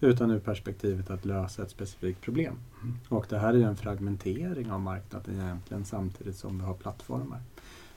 utan 0.00 0.30
ur 0.30 0.40
perspektivet 0.40 1.10
att 1.10 1.24
lösa 1.24 1.62
ett 1.62 1.70
specifikt 1.70 2.20
problem. 2.20 2.58
Och 3.08 3.26
det 3.28 3.38
här 3.38 3.54
är 3.54 3.58
ju 3.58 3.64
en 3.64 3.76
fragmentering 3.76 4.72
av 4.72 4.80
marknaden 4.80 5.40
egentligen 5.40 5.84
samtidigt 5.84 6.36
som 6.36 6.58
vi 6.58 6.64
har 6.64 6.74
plattformar. 6.74 7.40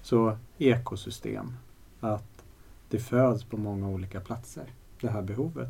Så 0.01 0.37
ekosystem, 0.57 1.53
att 1.99 2.43
det 2.89 2.99
föds 2.99 3.43
på 3.43 3.57
många 3.57 3.89
olika 3.89 4.19
platser, 4.19 4.65
det 5.03 5.11
här 5.11 5.21
behovet. 5.21 5.69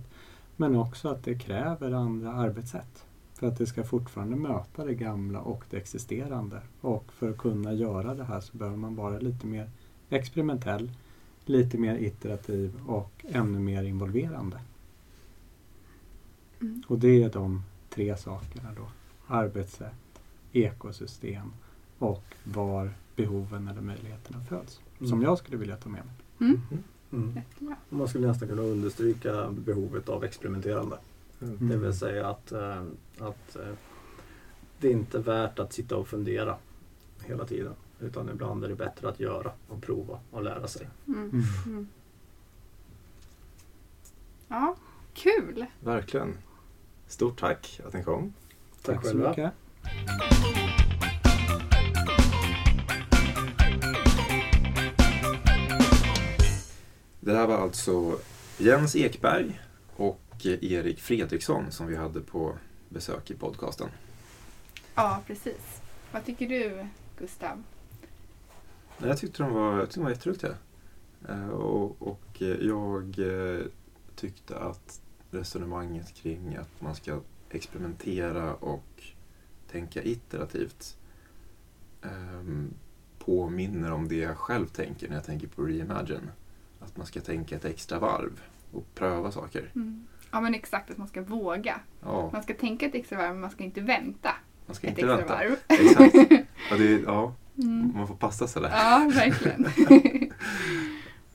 Men 0.55 0.75
också 0.75 1.09
att 1.09 1.23
det 1.23 1.35
kräver 1.39 1.91
andra 1.91 2.33
arbetssätt. 2.33 3.05
För 3.33 3.47
att 3.47 3.57
det 3.57 3.65
ska 3.65 3.83
fortfarande 3.83 4.35
möta 4.35 4.85
det 4.85 4.93
gamla 4.93 5.39
och 5.41 5.63
det 5.69 5.77
existerande. 5.77 6.61
Och 6.81 7.11
för 7.13 7.29
att 7.29 7.37
kunna 7.37 7.73
göra 7.73 8.15
det 8.15 8.23
här 8.23 8.39
så 8.41 8.57
behöver 8.57 8.77
man 8.77 8.95
vara 8.95 9.19
lite 9.19 9.47
mer 9.47 9.69
experimentell, 10.09 10.91
lite 11.45 11.77
mer 11.77 11.95
iterativ 11.97 12.81
och 12.87 13.25
ännu 13.29 13.59
mer 13.59 13.83
involverande. 13.83 14.59
Mm. 16.61 16.83
Och 16.87 16.99
det 16.99 17.23
är 17.23 17.29
de 17.29 17.63
tre 17.89 18.17
sakerna 18.17 18.69
då. 18.77 18.87
Arbetssätt, 19.27 20.21
ekosystem 20.51 21.53
och 21.99 22.23
var 22.43 22.93
behoven 23.15 23.67
eller 23.67 23.81
möjligheterna 23.81 24.39
föds. 24.43 24.81
Som 24.97 25.07
Mm. 25.07 25.21
jag 25.21 25.37
skulle 25.37 25.57
vilja 25.57 25.75
ta 25.77 25.89
med 25.89 26.01
mig. 26.05 26.15
Mm. 26.49 26.61
Mm. 27.13 27.35
Jättebra. 27.35 27.75
Man 27.89 28.07
skulle 28.07 28.27
nästan 28.27 28.47
kunna 28.47 28.61
understryka 28.61 29.49
behovet 29.51 30.09
av 30.09 30.23
experimenterande. 30.23 30.97
Mm. 31.41 31.69
Det 31.69 31.77
vill 31.77 31.93
säga 31.93 32.27
att, 32.27 32.51
eh, 32.51 32.83
att 33.19 33.55
eh, 33.55 33.73
det 34.79 34.87
är 34.87 34.91
inte 34.91 35.19
värt 35.19 35.59
att 35.59 35.73
sitta 35.73 35.97
och 35.97 36.07
fundera 36.07 36.57
hela 37.25 37.45
tiden. 37.45 37.73
Utan 37.99 38.29
ibland 38.29 38.63
är 38.63 38.69
det 38.69 38.75
bättre 38.75 39.09
att 39.09 39.19
göra 39.19 39.51
och 39.67 39.81
prova 39.81 40.19
och 40.31 40.43
lära 40.43 40.67
sig. 40.67 40.89
Mm. 41.07 41.19
Mm. 41.19 41.43
Mm. 41.65 41.87
Ja, 44.47 44.75
kul! 45.13 45.65
Verkligen. 45.79 46.37
Stort 47.07 47.39
tack 47.39 47.81
att 47.87 47.93
ni 47.93 48.03
kom. 48.03 48.33
Tack 48.81 49.01
så 49.05 49.07
själva. 49.07 49.29
mycket. 49.29 49.53
Det 57.25 57.33
här 57.35 57.47
var 57.47 57.57
alltså 57.57 58.19
Jens 58.57 58.95
Ekberg 58.95 59.61
och 59.95 60.45
Erik 60.45 60.99
Fredriksson 60.99 61.71
som 61.71 61.87
vi 61.87 61.95
hade 61.95 62.21
på 62.21 62.57
besök 62.89 63.31
i 63.31 63.35
podcasten. 63.35 63.89
Ja, 64.95 65.21
precis. 65.27 65.81
Vad 66.11 66.25
tycker 66.25 66.47
du, 66.49 66.87
Gustav? 67.19 67.63
Jag 68.97 69.17
tyckte 69.17 69.43
de 69.43 69.53
var, 69.53 69.77
jag 69.77 69.85
tyckte 69.85 69.99
de 69.99 70.03
var 70.03 70.09
jätteduktiga. 70.09 70.55
Eh, 71.29 71.49
Och, 71.49 72.01
och 72.07 72.41
eh, 72.41 72.47
jag 72.47 73.19
eh, 73.19 73.65
tyckte 74.15 74.59
att 74.59 75.01
resonemanget 75.31 76.13
kring 76.13 76.55
att 76.55 76.81
man 76.81 76.95
ska 76.95 77.19
experimentera 77.49 78.53
och 78.53 79.03
tänka 79.71 80.03
iterativt 80.03 80.97
ehm, 82.01 82.73
påminner 83.19 83.91
om 83.91 84.07
det 84.07 84.15
jag 84.17 84.37
själv 84.37 84.67
tänker 84.67 85.07
när 85.07 85.15
jag 85.15 85.25
tänker 85.25 85.47
på 85.47 85.61
Reimagine. 85.61 86.31
Att 86.85 86.97
man 86.97 87.05
ska 87.05 87.21
tänka 87.21 87.55
ett 87.55 87.65
extra 87.65 87.99
varv 87.99 88.41
och 88.71 88.95
pröva 88.95 89.31
saker. 89.31 89.71
Mm. 89.75 90.07
Ja, 90.31 90.41
men 90.41 90.53
exakt 90.55 90.91
att 90.91 90.97
man 90.97 91.07
ska 91.07 91.21
våga. 91.21 91.79
Ja, 92.01 92.29
Man 92.33 92.43
ska 92.43 92.53
tänka 92.53 92.85
ett 92.85 92.95
extra 92.95 93.17
varv, 93.17 93.31
men 93.31 93.41
man 93.41 93.51
ska 93.51 93.63
inte 93.63 93.81
vänta 93.81 94.29
man 94.65 94.75
ska 94.75 94.87
ett 94.87 94.97
inte 94.97 95.13
extra 95.13 95.17
vänta. 95.17 95.33
varv. 95.35 95.55
Exakt. 95.67 96.15
Ja, 96.69 96.77
det, 96.77 96.99
ja, 97.01 97.35
Mm. 97.57 97.91
man 97.95 98.07
får 98.07 98.15
passa 98.15 98.47
sig 98.47 98.61
där. 98.61 98.69
Ja, 98.69 99.11
verkligen. 99.15 99.65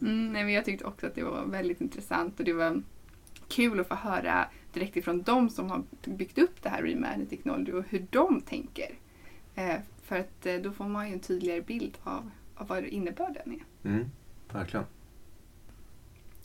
mm, 0.00 0.32
nej, 0.32 0.44
men 0.44 0.52
jag 0.52 0.64
tyckte 0.64 0.84
också 0.84 1.06
att 1.06 1.14
det 1.14 1.22
var 1.22 1.44
väldigt 1.44 1.80
intressant 1.80 2.38
och 2.38 2.44
det 2.44 2.52
var 2.52 2.82
kul 3.48 3.80
att 3.80 3.88
få 3.88 3.94
höra 3.94 4.48
direkt 4.72 4.96
ifrån 4.96 5.22
de 5.22 5.50
som 5.50 5.70
har 5.70 5.82
byggt 6.06 6.38
upp 6.38 6.62
det 6.62 6.68
här 6.68 6.82
Reimagine 6.82 7.26
Technology 7.26 7.72
och 7.72 7.84
hur 7.88 8.06
de 8.10 8.40
tänker. 8.40 8.90
Eh, 9.54 9.74
för 10.02 10.18
att 10.18 10.46
eh, 10.46 10.54
då 10.56 10.72
får 10.72 10.84
man 10.84 11.06
ju 11.08 11.12
en 11.14 11.20
tydligare 11.20 11.60
bild 11.60 11.98
av, 12.02 12.30
av 12.54 12.66
vad 12.66 12.84
innebörden 12.84 13.52
är. 13.82 13.88
Mm, 13.90 14.04
verkligen. 14.52 14.86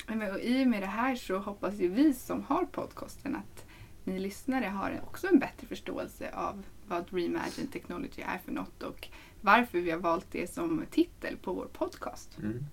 Och 0.07 0.39
I 0.41 0.63
och 0.63 0.67
med 0.67 0.81
det 0.81 0.87
här 0.87 1.15
så 1.15 1.37
hoppas 1.37 1.73
ju 1.73 1.87
vi 1.87 2.13
som 2.13 2.43
har 2.43 2.65
podcasten 2.65 3.35
att 3.35 3.65
ni 4.03 4.19
lyssnare 4.19 4.65
har 4.65 5.01
också 5.03 5.27
en 5.27 5.39
bättre 5.39 5.67
förståelse 5.67 6.31
av 6.33 6.65
vad 6.87 7.13
Reimagine 7.13 7.67
Technology 7.67 8.21
är 8.21 8.37
för 8.37 8.51
något 8.51 8.83
och 8.83 9.07
varför 9.41 9.79
vi 9.79 9.91
har 9.91 9.99
valt 9.99 10.27
det 10.31 10.53
som 10.53 10.85
titel 10.91 11.37
på 11.37 11.53
vår 11.53 11.65
podcast. 11.73 12.37
Mm. 12.37 12.65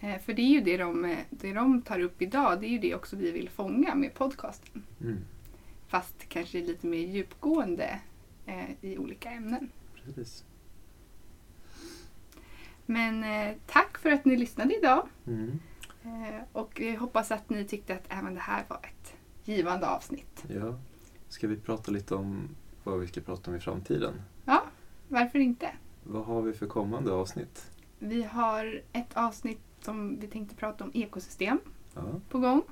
Eh, 0.00 0.20
För 0.20 0.32
det 0.32 0.42
är 0.42 0.48
ju 0.48 0.60
det 0.60 0.76
de, 0.76 1.16
det 1.30 1.52
de 1.52 1.82
tar 1.82 2.00
upp 2.00 2.22
idag, 2.22 2.60
det 2.60 2.66
är 2.66 2.70
ju 2.70 2.78
det 2.78 2.94
också 2.94 3.16
vi 3.16 3.30
vill 3.30 3.48
fånga 3.48 3.94
med 3.94 4.14
podcasten. 4.14 4.82
Mm. 5.00 5.18
Fast 5.88 6.28
kanske 6.28 6.60
lite 6.60 6.86
mer 6.86 6.98
djupgående 7.06 8.00
eh, 8.46 8.70
i 8.80 8.98
olika 8.98 9.30
ämnen. 9.30 9.70
Precis. 10.04 10.44
Men 12.86 13.24
eh, 13.24 13.56
tack 13.66 13.98
för 13.98 14.10
att 14.10 14.24
ni 14.24 14.36
lyssnade 14.36 14.78
idag. 14.78 15.08
Mm. 15.26 15.58
Eh, 16.04 16.42
och 16.52 16.80
jag 16.80 16.98
hoppas 16.98 17.30
att 17.30 17.50
ni 17.50 17.64
tyckte 17.64 17.94
att 17.94 18.04
även 18.08 18.34
det 18.34 18.40
här 18.40 18.64
var 18.68 18.76
ett 18.82 19.14
givande 19.44 19.88
avsnitt. 19.88 20.44
Ja. 20.48 20.78
Ska 21.28 21.48
vi 21.48 21.56
prata 21.56 21.90
lite 21.92 22.14
om 22.14 22.48
vad 22.84 23.00
vi 23.00 23.06
ska 23.06 23.20
prata 23.20 23.50
om 23.50 23.56
i 23.56 23.60
framtiden? 23.60 24.22
Ja, 24.44 24.62
varför 25.08 25.38
inte? 25.38 25.70
Vad 26.02 26.24
har 26.24 26.42
vi 26.42 26.52
för 26.52 26.66
kommande 26.66 27.12
avsnitt? 27.12 27.70
Vi 27.98 28.22
har 28.22 28.82
ett 28.92 29.16
avsnitt 29.16 29.60
som 29.80 30.20
vi 30.20 30.26
tänkte 30.26 30.56
prata 30.56 30.84
om 30.84 30.90
ekosystem 30.94 31.58
Ja. 31.94 32.02
på 32.28 32.38
gång. 32.38 32.62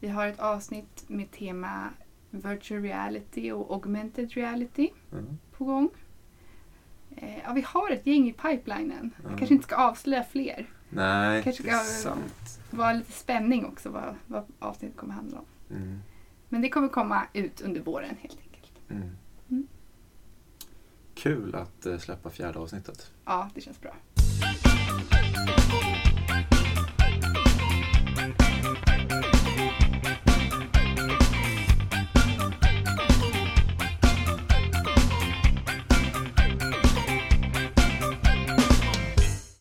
Vi 0.00 0.08
har 0.08 0.26
ett 0.26 0.40
avsnitt 0.40 1.04
med 1.08 1.30
tema 1.30 1.90
virtual 2.30 2.82
reality 2.82 3.52
och 3.52 3.70
augmented 3.74 4.32
reality 4.32 4.90
Ja. 5.10 5.16
på 5.56 5.64
gång. 5.64 5.88
Eh, 7.16 7.38
ja, 7.38 7.52
vi 7.52 7.60
har 7.66 7.90
ett 7.90 8.06
gäng 8.06 8.28
i 8.28 8.32
pipelinen. 8.32 9.10
Ja. 9.22 9.28
Jag 9.30 9.38
kanske 9.38 9.54
inte 9.54 9.66
ska 9.66 9.76
avslöja 9.76 10.24
fler. 10.24 10.66
Nej, 10.90 11.42
Kanske 11.42 11.62
det 11.62 11.70
är 11.70 11.78
sant. 11.78 12.60
Det 12.70 12.76
var 12.76 12.94
lite 12.94 13.12
spänning 13.12 13.66
också 13.66 13.88
vad, 13.88 14.14
vad 14.26 14.44
avsnittet 14.58 14.96
kommer 14.96 15.14
handla 15.14 15.38
om. 15.38 15.76
Mm. 15.76 16.00
Men 16.48 16.62
det 16.62 16.68
kommer 16.68 16.88
komma 16.88 17.26
ut 17.32 17.60
under 17.60 17.80
våren 17.80 18.16
helt 18.20 18.38
enkelt. 18.38 18.72
Mm. 18.90 19.16
Mm. 19.50 19.66
Kul 21.14 21.54
att 21.54 21.86
eh, 21.86 21.98
släppa 21.98 22.30
fjärde 22.30 22.58
avsnittet. 22.58 23.10
Ja, 23.24 23.50
det 23.54 23.60
känns 23.60 23.80
bra. 23.80 23.94